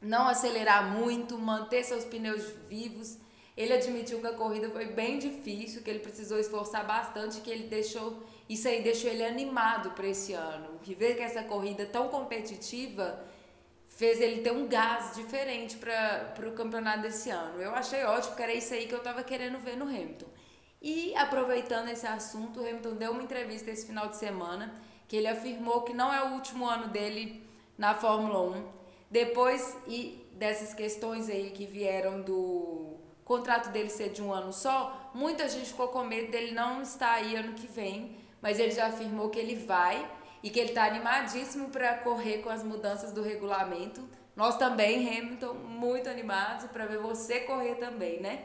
não 0.00 0.28
acelerar 0.28 0.96
muito, 0.96 1.36
manter 1.36 1.82
seus 1.84 2.04
pneus 2.04 2.44
vivos. 2.68 3.18
Ele 3.56 3.72
admitiu 3.72 4.20
que 4.20 4.28
a 4.28 4.32
corrida 4.32 4.70
foi 4.70 4.86
bem 4.86 5.18
difícil, 5.18 5.82
que 5.82 5.90
ele 5.90 5.98
precisou 5.98 6.38
esforçar 6.38 6.86
bastante, 6.86 7.40
que 7.40 7.50
ele 7.50 7.64
deixou 7.64 8.22
isso 8.48 8.66
aí 8.66 8.82
deixou 8.82 9.10
ele 9.10 9.24
animado 9.24 9.90
para 9.92 10.06
esse 10.06 10.32
ano. 10.32 10.78
Que 10.80 10.94
ver 10.94 11.16
que 11.16 11.22
essa 11.22 11.42
corrida 11.42 11.84
tão 11.86 12.08
competitiva 12.08 13.24
fez 13.86 14.20
ele 14.20 14.42
ter 14.42 14.52
um 14.52 14.66
gás 14.66 15.14
diferente 15.14 15.76
para 15.76 16.48
o 16.48 16.52
campeonato 16.52 17.02
desse 17.02 17.30
ano. 17.30 17.60
Eu 17.60 17.74
achei 17.74 18.02
ótimo, 18.04 18.28
porque 18.30 18.42
era 18.42 18.54
isso 18.54 18.72
aí 18.74 18.86
que 18.86 18.94
eu 18.94 18.98
estava 18.98 19.22
querendo 19.22 19.58
ver 19.58 19.76
no 19.76 19.84
Hamilton. 19.84 20.26
E 20.80 21.14
aproveitando 21.14 21.88
esse 21.88 22.06
assunto, 22.06 22.60
o 22.60 22.62
Hamilton 22.62 22.94
deu 22.94 23.12
uma 23.12 23.22
entrevista 23.22 23.70
esse 23.70 23.86
final 23.86 24.08
de 24.08 24.16
semana 24.16 24.74
que 25.06 25.16
ele 25.16 25.26
afirmou 25.26 25.82
que 25.82 25.92
não 25.92 26.12
é 26.12 26.22
o 26.22 26.34
último 26.34 26.66
ano 26.66 26.88
dele 26.88 27.46
na 27.76 27.94
Fórmula 27.94 28.40
1. 28.58 28.64
Depois 29.10 29.76
e 29.86 30.24
dessas 30.32 30.72
questões 30.72 31.28
aí 31.28 31.50
que 31.50 31.66
vieram 31.66 32.22
do 32.22 32.94
contrato 33.24 33.70
dele 33.70 33.90
ser 33.90 34.10
de 34.10 34.22
um 34.22 34.32
ano 34.32 34.52
só, 34.52 35.10
muita 35.12 35.48
gente 35.48 35.66
ficou 35.66 35.88
com 35.88 36.02
medo 36.04 36.30
dele 36.30 36.52
não 36.52 36.80
estar 36.80 37.12
aí 37.12 37.36
ano 37.36 37.52
que 37.54 37.66
vem, 37.66 38.16
mas 38.40 38.58
ele 38.58 38.70
já 38.70 38.86
afirmou 38.86 39.28
que 39.28 39.38
ele 39.38 39.56
vai 39.56 40.10
e 40.42 40.48
que 40.48 40.58
ele 40.58 40.70
está 40.70 40.84
animadíssimo 40.84 41.68
para 41.68 41.98
correr 41.98 42.38
com 42.38 42.48
as 42.48 42.62
mudanças 42.62 43.12
do 43.12 43.22
regulamento. 43.22 44.08
Nós 44.34 44.56
também, 44.56 45.06
Hamilton, 45.06 45.54
muito 45.54 46.08
animados 46.08 46.66
para 46.70 46.86
ver 46.86 46.98
você 46.98 47.40
correr 47.40 47.74
também, 47.74 48.20
né? 48.20 48.44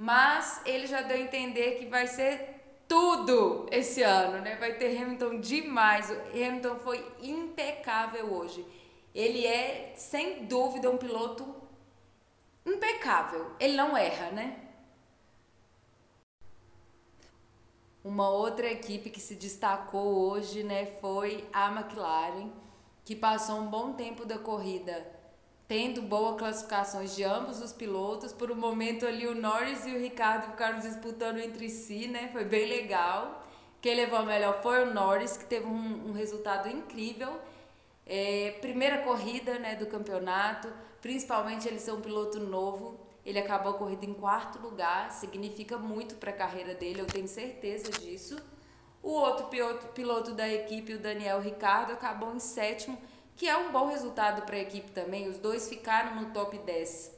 Mas 0.00 0.62
ele 0.64 0.86
já 0.86 1.02
deu 1.02 1.18
a 1.18 1.20
entender 1.20 1.72
que 1.72 1.84
vai 1.84 2.06
ser 2.06 2.84
tudo 2.88 3.66
esse 3.70 4.02
ano, 4.02 4.40
né? 4.40 4.56
Vai 4.56 4.78
ter 4.78 4.96
Hamilton 4.96 5.40
demais. 5.40 6.08
O 6.08 6.14
Hamilton 6.30 6.76
foi 6.76 7.06
impecável 7.20 8.32
hoje. 8.32 8.66
Ele 9.14 9.46
é, 9.46 9.92
sem 9.94 10.46
dúvida, 10.46 10.88
um 10.88 10.96
piloto 10.96 11.54
impecável. 12.64 13.54
Ele 13.60 13.76
não 13.76 13.94
erra, 13.94 14.30
né? 14.30 14.56
Uma 18.02 18.30
outra 18.30 18.70
equipe 18.70 19.10
que 19.10 19.20
se 19.20 19.34
destacou 19.34 20.30
hoje, 20.30 20.62
né, 20.62 20.86
foi 21.02 21.46
a 21.52 21.70
McLaren, 21.70 22.50
que 23.04 23.14
passou 23.14 23.56
um 23.60 23.66
bom 23.66 23.92
tempo 23.92 24.24
da 24.24 24.38
corrida 24.38 25.19
tendo 25.70 26.02
boas 26.02 26.36
classificações 26.36 27.14
de 27.14 27.22
ambos 27.22 27.62
os 27.62 27.72
pilotos. 27.72 28.32
Por 28.32 28.50
um 28.50 28.56
momento 28.56 29.06
ali 29.06 29.28
o 29.28 29.36
Norris 29.36 29.86
e 29.86 29.94
o 29.94 30.00
Ricardo 30.00 30.50
ficaram 30.50 30.80
disputando 30.80 31.38
entre 31.38 31.68
si, 31.68 32.08
né? 32.08 32.28
Foi 32.32 32.44
bem 32.44 32.68
legal. 32.68 33.46
Quem 33.80 33.94
levou 33.94 34.18
a 34.18 34.24
melhor 34.24 34.60
foi 34.62 34.82
o 34.82 34.92
Norris, 34.92 35.36
que 35.36 35.44
teve 35.44 35.66
um, 35.66 36.08
um 36.08 36.12
resultado 36.12 36.68
incrível. 36.68 37.40
É, 38.04 38.58
primeira 38.60 38.98
corrida 38.98 39.60
né, 39.60 39.76
do 39.76 39.86
campeonato, 39.86 40.68
principalmente 41.00 41.68
ele 41.68 41.78
ser 41.78 41.92
um 41.92 42.00
piloto 42.00 42.40
novo. 42.40 42.98
Ele 43.24 43.38
acabou 43.38 43.70
a 43.70 43.78
corrida 43.78 44.04
em 44.04 44.12
quarto 44.12 44.58
lugar, 44.58 45.12
significa 45.12 45.78
muito 45.78 46.16
para 46.16 46.30
a 46.30 46.34
carreira 46.34 46.74
dele, 46.74 47.00
eu 47.00 47.06
tenho 47.06 47.28
certeza 47.28 47.92
disso. 47.92 48.36
O 49.00 49.12
outro 49.12 49.46
piloto, 49.46 49.86
piloto 49.92 50.32
da 50.32 50.48
equipe, 50.48 50.94
o 50.94 50.98
Daniel 50.98 51.40
Ricardo, 51.40 51.92
acabou 51.92 52.34
em 52.34 52.40
sétimo, 52.40 52.98
que 53.40 53.48
é 53.48 53.56
um 53.56 53.72
bom 53.72 53.86
resultado 53.86 54.42
para 54.42 54.56
a 54.56 54.58
equipe 54.58 54.90
também. 54.90 55.26
Os 55.26 55.38
dois 55.38 55.66
ficaram 55.66 56.14
no 56.14 56.30
top 56.30 56.58
10 56.58 57.10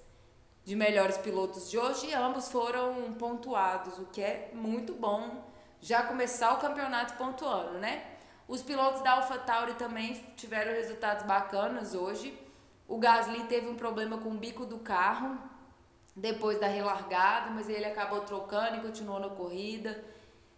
de 0.65 0.77
melhores 0.77 1.19
pilotos 1.19 1.69
de 1.69 1.77
hoje 1.77 2.07
e 2.07 2.15
ambos 2.15 2.49
foram 2.49 3.13
pontuados, 3.15 3.99
o 3.99 4.05
que 4.05 4.23
é 4.23 4.53
muito 4.55 4.95
bom 4.95 5.43
já 5.81 6.05
começar 6.05 6.53
o 6.55 6.59
campeonato 6.59 7.15
pontuando, 7.15 7.81
né? 7.81 8.05
Os 8.47 8.63
pilotos 8.63 9.03
da 9.03 9.15
AlphaTauri 9.15 9.75
também 9.75 10.15
tiveram 10.37 10.71
resultados 10.71 11.27
bacanas 11.27 11.93
hoje. 11.93 12.39
O 12.87 12.99
Gasly 12.99 13.43
teve 13.49 13.69
um 13.69 13.75
problema 13.75 14.17
com 14.19 14.29
o 14.29 14.39
bico 14.39 14.65
do 14.65 14.79
carro 14.79 15.37
depois 16.15 16.61
da 16.61 16.69
relargada, 16.69 17.51
mas 17.51 17.69
ele 17.69 17.87
acabou 17.87 18.21
trocando 18.21 18.77
e 18.77 18.81
continuou 18.81 19.19
na 19.19 19.31
corrida. 19.31 20.05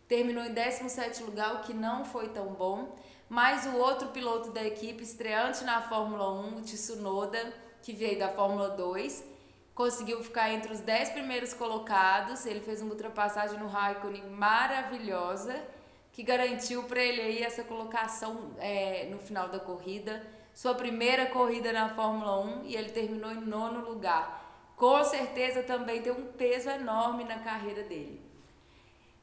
Terminou 0.06 0.44
em 0.44 0.52
17 0.52 1.22
lugar, 1.22 1.54
o 1.54 1.60
que 1.60 1.72
não 1.72 2.04
foi 2.04 2.28
tão 2.28 2.48
bom 2.48 2.94
mas 3.34 3.66
o 3.66 3.76
outro 3.78 4.10
piloto 4.10 4.52
da 4.52 4.62
equipe, 4.62 5.02
estreante 5.02 5.64
na 5.64 5.82
Fórmula 5.82 6.30
1, 6.34 6.56
o 6.56 6.60
Tsunoda, 6.60 7.52
que 7.82 7.92
veio 7.92 8.16
da 8.16 8.28
Fórmula 8.28 8.68
2, 8.68 9.24
conseguiu 9.74 10.22
ficar 10.22 10.52
entre 10.52 10.72
os 10.72 10.78
10 10.78 11.10
primeiros 11.10 11.52
colocados. 11.52 12.46
Ele 12.46 12.60
fez 12.60 12.80
uma 12.80 12.92
ultrapassagem 12.92 13.58
no 13.58 13.66
Raikkonen 13.66 14.30
maravilhosa, 14.30 15.60
que 16.12 16.22
garantiu 16.22 16.84
para 16.84 17.02
ele 17.02 17.20
aí 17.20 17.42
essa 17.42 17.64
colocação 17.64 18.52
é, 18.58 19.08
no 19.10 19.18
final 19.18 19.48
da 19.48 19.58
corrida. 19.58 20.24
Sua 20.54 20.76
primeira 20.76 21.26
corrida 21.26 21.72
na 21.72 21.88
Fórmula 21.88 22.38
1 22.38 22.66
e 22.66 22.76
ele 22.76 22.90
terminou 22.90 23.32
em 23.32 23.40
nono 23.40 23.80
lugar. 23.80 24.72
Com 24.76 25.02
certeza 25.02 25.64
também 25.64 26.00
tem 26.00 26.12
um 26.12 26.26
peso 26.34 26.70
enorme 26.70 27.24
na 27.24 27.40
carreira 27.40 27.82
dele. 27.82 28.22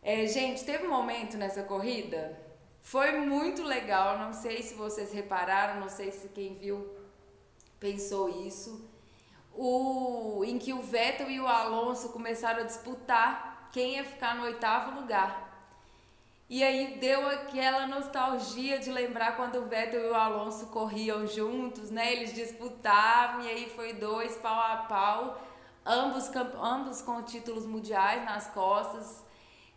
É, 0.04 0.28
gente, 0.28 0.66
teve 0.66 0.86
um 0.86 0.90
momento 0.90 1.38
nessa 1.38 1.64
corrida 1.64 2.41
foi 2.82 3.12
muito 3.20 3.64
legal, 3.64 4.18
não 4.18 4.34
sei 4.34 4.62
se 4.62 4.74
vocês 4.74 5.14
repararam, 5.14 5.80
não 5.80 5.90
sei 5.90 6.12
se 6.12 6.30
quem 6.30 6.56
viu 6.56 6.90
pensou 7.80 8.46
isso. 8.46 8.90
O, 9.54 10.44
em 10.46 10.58
que 10.58 10.74
o 10.74 10.82
Vettel 10.82 11.30
e 11.30 11.40
o 11.40 11.48
Alonso 11.48 12.10
começaram 12.10 12.62
a 12.62 12.66
disputar 12.66 13.70
quem 13.72 13.96
ia 13.96 14.04
ficar 14.04 14.36
no 14.36 14.44
oitavo 14.44 15.00
lugar. 15.00 15.50
E 16.50 16.64
aí 16.64 16.98
deu 17.00 17.28
aquela 17.30 17.88
nostalgia 17.88 18.78
de 18.78 18.92
lembrar 18.92 19.38
quando 19.38 19.56
o 19.58 19.66
Vettel 19.66 20.06
e 20.06 20.10
o 20.10 20.16
Alonso 20.16 20.68
corriam 20.68 21.26
juntos, 21.26 21.90
né? 21.90 22.12
Eles 22.12 22.34
disputavam 22.34 23.42
e 23.42 23.50
aí 23.50 23.70
foi 23.70 23.94
dois 23.94 24.36
pau 24.36 24.60
a 24.60 24.78
pau, 24.78 25.42
ambos, 25.86 26.30
ambos 26.62 27.02
com 27.02 27.24
títulos 27.24 27.66
mundiais 27.66 28.26
nas 28.26 28.48
costas. 28.48 29.21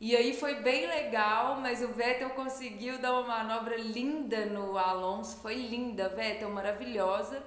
E 0.05 0.15
aí 0.15 0.35
foi 0.35 0.57
bem 0.57 0.87
legal, 0.87 1.63
mas 1.63 1.83
o 1.83 1.89
Vettel 1.89 2.29
conseguiu 2.29 2.99
dar 2.99 3.15
uma 3.15 3.27
manobra 3.27 3.75
linda 3.75 4.45
no 4.45 4.77
Alonso. 4.77 5.39
Foi 5.39 5.55
linda, 5.55 6.11
Vettel, 6.11 6.51
maravilhosa. 6.51 7.43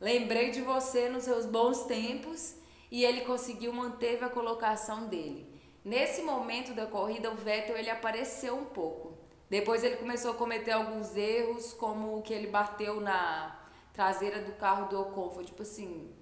Lembrei 0.00 0.52
de 0.52 0.60
você 0.60 1.08
nos 1.08 1.24
seus 1.24 1.44
bons 1.44 1.82
tempos 1.86 2.54
e 2.88 3.04
ele 3.04 3.22
conseguiu 3.22 3.72
manter 3.72 4.22
a 4.22 4.28
colocação 4.28 5.08
dele. 5.08 5.44
Nesse 5.84 6.22
momento 6.22 6.72
da 6.72 6.86
corrida, 6.86 7.32
o 7.32 7.34
Vettel 7.34 7.76
ele 7.76 7.90
apareceu 7.90 8.54
um 8.54 8.66
pouco. 8.66 9.18
Depois 9.50 9.82
ele 9.82 9.96
começou 9.96 10.30
a 10.30 10.34
cometer 10.34 10.70
alguns 10.70 11.16
erros, 11.16 11.72
como 11.72 12.16
o 12.16 12.22
que 12.22 12.32
ele 12.32 12.46
bateu 12.46 13.00
na 13.00 13.60
traseira 13.92 14.40
do 14.40 14.52
carro 14.52 14.88
do 14.88 15.00
Ocon. 15.00 15.30
Foi 15.30 15.44
tipo 15.44 15.62
assim, 15.62 16.14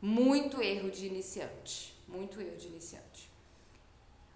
muito 0.00 0.62
erro 0.62 0.90
de 0.90 1.06
iniciante. 1.06 2.02
Muito 2.08 2.40
erro 2.40 2.56
de 2.56 2.68
iniciante. 2.68 3.11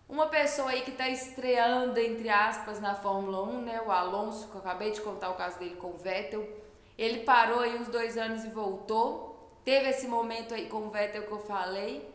Uma 0.09 0.29
pessoa 0.29 0.71
aí 0.71 0.83
que 0.83 0.93
está 0.93 1.09
estreando, 1.09 1.99
entre 1.99 2.29
aspas, 2.29 2.81
na 2.81 2.95
Fórmula 2.95 3.43
1, 3.43 3.61
né? 3.63 3.83
O 3.83 3.91
Alonso, 3.91 4.49
que 4.49 4.55
eu 4.55 4.61
acabei 4.61 4.93
de 4.93 5.01
contar 5.01 5.31
o 5.31 5.35
caso 5.35 5.59
dele 5.59 5.75
com 5.77 5.89
o 5.89 5.97
Vettel. 5.97 6.49
Ele 6.97 7.25
parou 7.25 7.59
aí 7.61 7.77
uns 7.77 7.89
dois 7.89 8.17
anos 8.17 8.45
e 8.45 8.49
voltou. 8.49 9.61
Teve 9.65 9.89
esse 9.89 10.07
momento 10.07 10.55
aí 10.55 10.69
com 10.69 10.87
o 10.87 10.91
Vettel 10.91 11.27
que 11.27 11.33
eu 11.33 11.41
falei. 11.41 12.09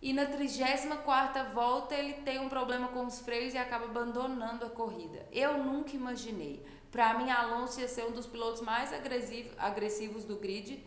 E 0.00 0.14
na 0.14 0.24
34 0.26 1.52
volta 1.52 1.94
ele 1.94 2.14
tem 2.14 2.38
um 2.38 2.48
problema 2.48 2.88
com 2.88 3.04
os 3.04 3.20
freios 3.20 3.52
e 3.52 3.58
acaba 3.58 3.84
abandonando 3.84 4.64
a 4.64 4.70
corrida. 4.70 5.26
Eu 5.30 5.58
nunca 5.58 5.94
imaginei. 5.94 6.64
Para 6.90 7.14
mim, 7.18 7.30
Alonso 7.30 7.80
ia 7.80 7.88
ser 7.88 8.06
um 8.06 8.12
dos 8.12 8.26
pilotos 8.26 8.62
mais 8.62 8.90
agressivos 9.58 10.24
do 10.24 10.36
grid. 10.36 10.82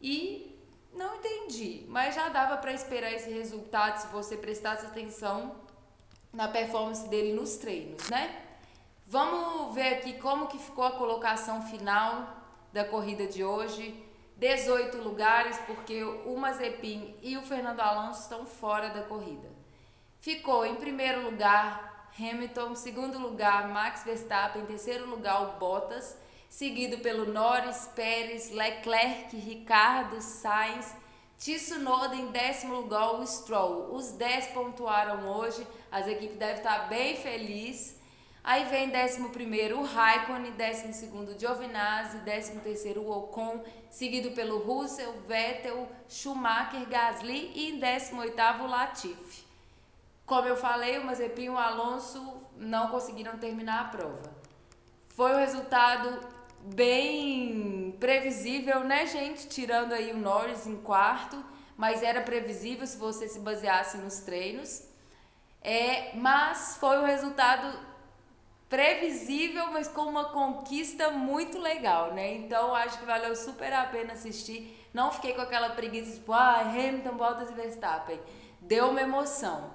E 0.00 0.53
não 0.94 1.16
entendi, 1.16 1.84
mas 1.88 2.14
já 2.14 2.28
dava 2.28 2.56
para 2.56 2.72
esperar 2.72 3.12
esse 3.12 3.30
resultado 3.30 3.98
se 3.98 4.06
você 4.08 4.36
prestasse 4.36 4.86
atenção 4.86 5.56
na 6.32 6.48
performance 6.48 7.08
dele 7.08 7.32
nos 7.32 7.56
treinos, 7.56 8.08
né? 8.08 8.42
Vamos 9.06 9.74
ver 9.74 9.94
aqui 9.94 10.14
como 10.14 10.46
que 10.46 10.58
ficou 10.58 10.84
a 10.84 10.92
colocação 10.92 11.62
final 11.62 12.42
da 12.72 12.84
corrida 12.84 13.26
de 13.26 13.44
hoje. 13.44 14.02
18 14.36 14.98
lugares, 14.98 15.58
porque 15.66 16.02
o 16.02 16.36
Mazepin 16.36 17.14
e 17.22 17.36
o 17.36 17.42
Fernando 17.42 17.80
Alonso 17.80 18.22
estão 18.22 18.44
fora 18.44 18.88
da 18.88 19.02
corrida. 19.02 19.48
Ficou 20.20 20.66
em 20.66 20.74
primeiro 20.74 21.22
lugar 21.22 22.10
Hamilton, 22.18 22.74
segundo 22.74 23.18
lugar 23.18 23.68
Max 23.68 24.04
Verstappen, 24.04 24.66
terceiro 24.66 25.08
lugar 25.08 25.42
o 25.42 25.58
Bottas, 25.58 26.16
seguido 26.54 26.98
pelo 26.98 27.32
Norris, 27.32 27.90
Pérez, 27.96 28.52
Leclerc, 28.52 29.36
Ricardo, 29.36 30.20
Sainz, 30.20 30.94
Tsunoda 31.36 32.14
em 32.14 32.30
décimo 32.30 32.76
lugar, 32.76 33.16
o 33.16 33.26
Stroll. 33.26 33.92
Os 33.92 34.12
10 34.12 34.48
pontuaram 34.48 35.28
hoje, 35.28 35.66
as 35.90 36.06
equipes 36.06 36.38
devem 36.38 36.58
estar 36.58 36.88
bem 36.88 37.16
felizes. 37.16 37.98
Aí 38.44 38.66
vem 38.66 38.88
décimo 38.88 39.30
primeiro 39.30 39.80
o 39.80 39.84
Raikkonen, 39.84 40.52
décimo 40.52 40.94
segundo 40.94 41.30
o 41.30 41.38
Giovinazzi, 41.38 42.18
décimo 42.18 42.60
terceiro 42.60 43.00
o 43.00 43.10
Ocon, 43.10 43.64
seguido 43.90 44.30
pelo 44.30 44.58
Russell, 44.58 45.12
Vettel, 45.26 45.88
Schumacher, 46.08 46.86
Gasly 46.88 47.50
e 47.52 47.70
em 47.70 47.80
décimo 47.80 48.20
oitavo 48.20 48.62
o 48.62 48.68
Latifi. 48.68 49.44
Como 50.24 50.46
eu 50.46 50.56
falei, 50.56 50.98
o 50.98 51.04
Mazepin 51.04 51.46
e 51.46 51.50
o 51.50 51.58
Alonso 51.58 52.42
não 52.56 52.90
conseguiram 52.90 53.38
terminar 53.38 53.80
a 53.80 53.88
prova. 53.88 54.44
Foi 55.08 55.32
o 55.32 55.36
resultado 55.36 56.33
bem 56.64 57.96
previsível, 58.00 58.80
né, 58.80 59.06
gente? 59.06 59.48
Tirando 59.48 59.92
aí 59.92 60.12
o 60.12 60.16
Norris 60.16 60.66
em 60.66 60.76
quarto, 60.76 61.44
mas 61.76 62.02
era 62.02 62.20
previsível 62.22 62.86
se 62.86 62.96
você 62.96 63.28
se 63.28 63.40
baseasse 63.40 63.98
nos 63.98 64.20
treinos. 64.20 64.82
É, 65.60 66.14
mas 66.14 66.76
foi 66.78 66.98
um 66.98 67.04
resultado 67.04 67.78
previsível, 68.68 69.70
mas 69.72 69.88
com 69.88 70.02
uma 70.02 70.26
conquista 70.30 71.10
muito 71.10 71.58
legal, 71.58 72.12
né? 72.14 72.34
Então 72.34 72.74
acho 72.74 72.98
que 72.98 73.04
valeu 73.04 73.36
super 73.36 73.72
a 73.72 73.84
pena 73.84 74.14
assistir. 74.14 74.88
Não 74.92 75.10
fiquei 75.12 75.32
com 75.34 75.40
aquela 75.40 75.70
preguiça 75.70 76.12
tipo, 76.12 76.32
ah, 76.32 76.60
Hamilton, 76.60 77.16
Bottas 77.16 77.50
e 77.50 77.54
Verstappen. 77.54 78.20
Deu 78.60 78.90
uma 78.90 79.00
emoção. 79.00 79.70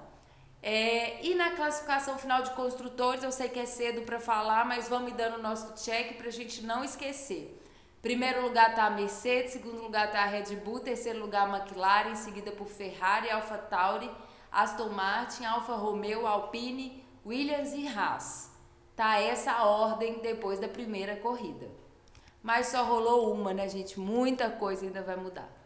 É, 0.62 1.24
e 1.24 1.34
na 1.34 1.52
classificação 1.52 2.18
final 2.18 2.42
de 2.42 2.50
construtores, 2.50 3.22
eu 3.22 3.32
sei 3.32 3.48
que 3.48 3.58
é 3.58 3.66
cedo 3.66 4.02
para 4.02 4.20
falar, 4.20 4.66
mas 4.66 4.88
vamos 4.88 5.12
dando 5.14 5.38
o 5.38 5.42
nosso 5.42 5.74
check 5.82 6.16
para 6.16 6.28
a 6.28 6.32
gente 6.32 6.62
não 6.62 6.84
esquecer. 6.84 7.56
Primeiro 8.02 8.42
lugar 8.42 8.70
está 8.70 8.84
a 8.84 8.90
Mercedes, 8.90 9.52
segundo 9.52 9.82
lugar 9.82 10.06
está 10.06 10.22
a 10.22 10.26
Red 10.26 10.56
Bull, 10.56 10.80
terceiro 10.80 11.18
lugar 11.20 11.48
a 11.48 11.56
McLaren, 11.58 12.14
seguida 12.14 12.50
por 12.50 12.66
Ferrari, 12.66 13.30
Alfa 13.30 13.58
Tauri, 13.58 14.10
Aston 14.50 14.88
Martin, 14.90 15.44
Alfa 15.44 15.74
Romeo, 15.74 16.26
Alpine, 16.26 17.04
Williams 17.24 17.72
e 17.72 17.86
Haas. 17.86 18.50
Tá 18.96 19.18
essa 19.18 19.64
ordem 19.64 20.20
depois 20.20 20.58
da 20.58 20.68
primeira 20.68 21.16
corrida. 21.16 21.68
Mas 22.42 22.68
só 22.68 22.84
rolou 22.84 23.32
uma, 23.34 23.52
né, 23.52 23.68
gente? 23.68 24.00
Muita 24.00 24.50
coisa 24.50 24.84
ainda 24.84 25.02
vai 25.02 25.16
mudar. 25.16 25.59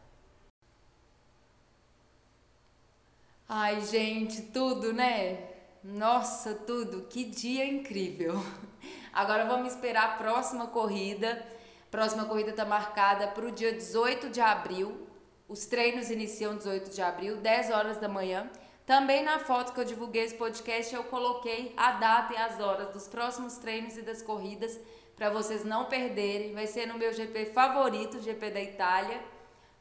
Ai, 3.46 3.82
gente, 3.82 4.40
tudo, 4.40 4.94
né? 4.94 5.50
Nossa, 5.82 6.54
tudo, 6.54 7.02
que 7.10 7.24
dia 7.24 7.66
incrível. 7.66 8.42
Agora 9.12 9.44
vamos 9.44 9.74
esperar 9.74 10.04
a 10.04 10.16
próxima 10.16 10.66
corrida. 10.68 11.46
Próxima 11.90 12.24
corrida 12.24 12.50
está 12.50 12.64
marcada 12.64 13.28
para 13.28 13.44
o 13.44 13.52
dia 13.52 13.70
18 13.70 14.30
de 14.30 14.40
abril. 14.40 15.06
Os 15.46 15.66
treinos 15.66 16.08
iniciam 16.08 16.56
18 16.56 16.90
de 16.90 17.02
abril, 17.02 17.36
10 17.36 17.70
horas 17.70 17.98
da 17.98 18.08
manhã. 18.08 18.50
Também 18.86 19.22
na 19.22 19.38
foto 19.38 19.74
que 19.74 19.80
eu 19.80 19.84
divulguei 19.84 20.24
esse 20.24 20.36
podcast, 20.36 20.94
eu 20.94 21.04
coloquei 21.04 21.74
a 21.76 21.92
data 21.92 22.32
e 22.32 22.36
as 22.38 22.58
horas 22.60 22.94
dos 22.94 23.06
próximos 23.08 23.58
treinos 23.58 23.98
e 23.98 24.02
das 24.02 24.22
corridas 24.22 24.80
para 25.14 25.28
vocês 25.28 25.64
não 25.64 25.84
perderem. 25.84 26.54
Vai 26.54 26.66
ser 26.66 26.86
no 26.86 26.96
meu 26.96 27.12
GP 27.12 27.44
favorito, 27.52 28.22
GP 28.22 28.50
da 28.50 28.60
Itália, 28.62 29.20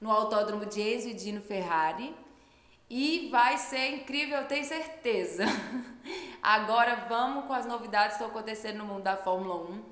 no 0.01 0.11
Autódromo 0.11 0.65
de 0.65 0.81
Enzo 0.81 1.07
e 1.07 1.13
Dino 1.13 1.39
Ferrari. 1.39 2.13
E 2.89 3.29
vai 3.29 3.57
ser 3.57 3.95
incrível, 3.95 4.39
eu 4.39 4.47
tenho 4.47 4.65
certeza. 4.65 5.45
Agora 6.41 7.05
vamos 7.07 7.45
com 7.45 7.53
as 7.53 7.65
novidades 7.65 8.17
que 8.17 8.23
estão 8.23 8.27
acontecendo 8.27 8.77
no 8.77 8.85
mundo 8.85 9.03
da 9.03 9.17
Fórmula 9.17 9.55
1. 9.55 9.83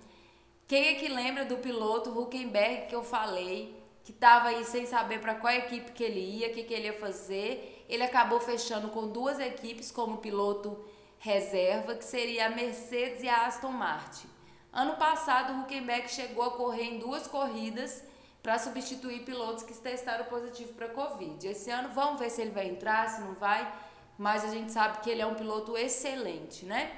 Quem 0.68 0.88
é 0.88 0.96
que 0.96 1.08
lembra 1.08 1.46
do 1.46 1.58
piloto 1.58 2.18
Huckenberg 2.18 2.88
que 2.88 2.96
eu 2.96 3.04
falei? 3.04 3.82
Que 4.04 4.12
estava 4.12 4.50
aí 4.50 4.64
sem 4.66 4.86
saber 4.86 5.20
para 5.20 5.36
qual 5.36 5.54
equipe 5.54 5.92
que 5.92 6.04
ele 6.04 6.20
ia, 6.20 6.50
o 6.50 6.54
que, 6.54 6.64
que 6.64 6.74
ele 6.74 6.88
ia 6.88 6.94
fazer 6.94 7.82
ele 7.92 8.04
acabou 8.04 8.40
fechando 8.40 8.88
com 8.88 9.10
duas 9.10 9.38
equipes 9.38 9.92
como 9.92 10.20
piloto 10.20 10.82
reserva, 11.20 11.94
que 11.94 12.06
seria 12.06 12.46
a 12.46 12.50
Mercedes 12.50 13.22
e 13.22 13.28
a 13.28 13.46
Aston 13.46 13.74
Martin. 13.74 14.30
Ano 14.72 14.96
passado, 14.96 15.52
o 15.52 15.62
Huckenberg 15.64 16.08
chegou 16.08 16.46
a 16.46 16.52
correr 16.52 16.86
em 16.86 17.00
duas 17.00 17.28
corridas 17.28 18.02
para 18.42 18.58
substituir 18.58 19.24
pilotos 19.24 19.64
que 19.64 19.74
testaram 19.74 20.26
positivo 20.26 20.74
para 20.74 20.90
Covid. 20.90 21.48
Esse 21.48 21.70
ano, 21.70 21.90
vamos 21.90 22.20
ver 22.20 22.30
se 22.30 22.42
ele 22.42 22.52
vai 22.52 22.68
entrar, 22.68 23.10
se 23.10 23.22
não 23.22 23.34
vai, 23.34 23.72
mas 24.18 24.44
a 24.44 24.50
gente 24.50 24.72
sabe 24.72 25.00
que 25.00 25.10
ele 25.10 25.22
é 25.22 25.26
um 25.26 25.36
piloto 25.36 25.78
excelente, 25.78 26.66
né? 26.66 26.92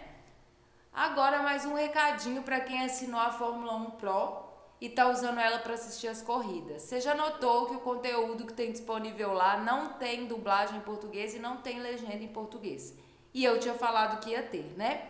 Agora, 0.93 1.41
mais 1.41 1.65
um 1.65 1.73
recadinho 1.73 2.43
para 2.43 2.59
quem 2.59 2.85
assinou 2.85 3.19
a 3.19 3.31
Fórmula 3.31 3.73
1 3.75 3.91
Pro 3.91 4.43
e 4.79 4.87
está 4.87 5.09
usando 5.09 5.39
ela 5.39 5.59
para 5.59 5.73
assistir 5.73 6.07
as 6.07 6.21
corridas. 6.21 6.83
Você 6.83 7.01
já 7.01 7.15
notou 7.15 7.65
que 7.65 7.75
o 7.75 7.79
conteúdo 7.79 8.45
que 8.45 8.53
tem 8.53 8.71
disponível 8.71 9.33
lá 9.33 9.57
não 9.57 9.93
tem 9.93 10.27
dublagem 10.27 10.77
em 10.77 10.81
português 10.81 11.33
e 11.33 11.39
não 11.39 11.57
tem 11.57 11.79
legenda 11.79 12.23
em 12.23 12.27
português. 12.27 12.93
E 13.33 13.43
eu 13.43 13.59
tinha 13.59 13.73
falado 13.73 14.19
que 14.19 14.29
ia 14.29 14.43
ter, 14.43 14.73
né? 14.77 15.09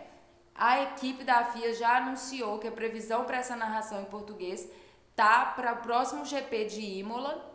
A 0.55 0.81
equipe 0.83 1.23
da 1.23 1.43
FIA 1.45 1.73
já 1.73 1.97
anunciou 1.97 2.59
que 2.59 2.67
a 2.67 2.71
previsão 2.71 3.25
para 3.25 3.37
essa 3.37 3.55
narração 3.55 3.99
em 4.01 4.05
português 4.05 4.69
tá 5.15 5.53
para 5.55 5.73
o 5.73 5.77
próximo 5.77 6.25
GP 6.25 6.65
de 6.65 6.81
Imola 6.81 7.51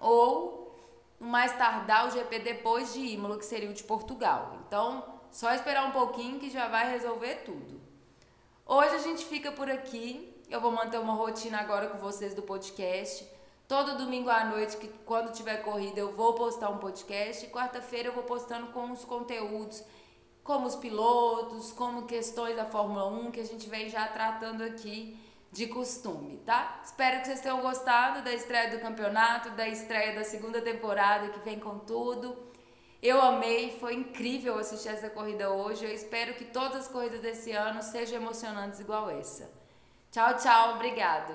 ou 0.00 0.76
mais 1.18 1.56
tardar 1.56 2.06
o 2.06 2.10
GP 2.10 2.38
depois 2.40 2.92
de 2.92 3.00
Imola, 3.00 3.38
que 3.38 3.44
seria 3.44 3.70
o 3.70 3.74
de 3.74 3.82
Portugal. 3.82 4.56
Então, 4.66 5.04
só 5.30 5.52
esperar 5.52 5.86
um 5.86 5.90
pouquinho 5.90 6.38
que 6.38 6.50
já 6.50 6.68
vai 6.68 6.90
resolver 6.90 7.42
tudo. 7.44 7.80
Hoje 8.64 8.94
a 8.94 8.98
gente 8.98 9.24
fica 9.24 9.50
por 9.50 9.70
aqui. 9.70 10.34
Eu 10.48 10.60
vou 10.60 10.70
manter 10.70 10.98
uma 10.98 11.14
rotina 11.14 11.58
agora 11.58 11.88
com 11.88 11.98
vocês 11.98 12.34
do 12.34 12.42
podcast. 12.42 13.26
Todo 13.66 13.98
domingo 13.98 14.30
à 14.30 14.44
noite, 14.44 14.78
que 14.78 14.88
quando 15.04 15.32
tiver 15.32 15.58
corrida, 15.58 16.00
eu 16.00 16.12
vou 16.12 16.34
postar 16.34 16.70
um 16.70 16.78
podcast. 16.78 17.46
Quarta-feira 17.48 18.08
eu 18.08 18.14
vou 18.14 18.22
postando 18.22 18.68
com 18.68 18.90
os 18.90 19.04
conteúdos, 19.04 19.84
como 20.42 20.66
os 20.66 20.76
pilotos, 20.76 21.70
como 21.72 22.06
questões 22.06 22.56
da 22.56 22.64
Fórmula 22.64 23.06
1, 23.08 23.30
que 23.30 23.40
a 23.40 23.44
gente 23.44 23.68
vem 23.68 23.90
já 23.90 24.06
tratando 24.06 24.62
aqui 24.62 25.18
de 25.50 25.66
costume, 25.66 26.38
tá? 26.44 26.80
Espero 26.84 27.20
que 27.20 27.26
vocês 27.26 27.40
tenham 27.40 27.60
gostado 27.60 28.22
da 28.22 28.32
estreia 28.32 28.70
do 28.70 28.80
campeonato, 28.80 29.50
da 29.50 29.66
estreia 29.66 30.14
da 30.14 30.24
segunda 30.24 30.60
temporada 30.60 31.30
que 31.30 31.40
vem 31.40 31.58
com 31.58 31.78
tudo. 31.78 32.36
Eu 33.02 33.20
amei, 33.20 33.78
foi 33.78 33.94
incrível 33.94 34.58
assistir 34.58 34.88
essa 34.88 35.08
corrida 35.08 35.50
hoje. 35.50 35.84
Eu 35.84 35.92
espero 35.92 36.34
que 36.34 36.44
todas 36.44 36.86
as 36.86 36.88
corridas 36.88 37.20
desse 37.20 37.52
ano 37.52 37.82
sejam 37.82 38.20
emocionantes 38.20 38.80
igual 38.80 39.08
essa. 39.08 39.50
Tchau, 40.10 40.36
tchau, 40.36 40.74
obrigado. 40.74 41.34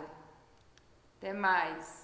Até 1.17 1.31
mais. 1.31 2.02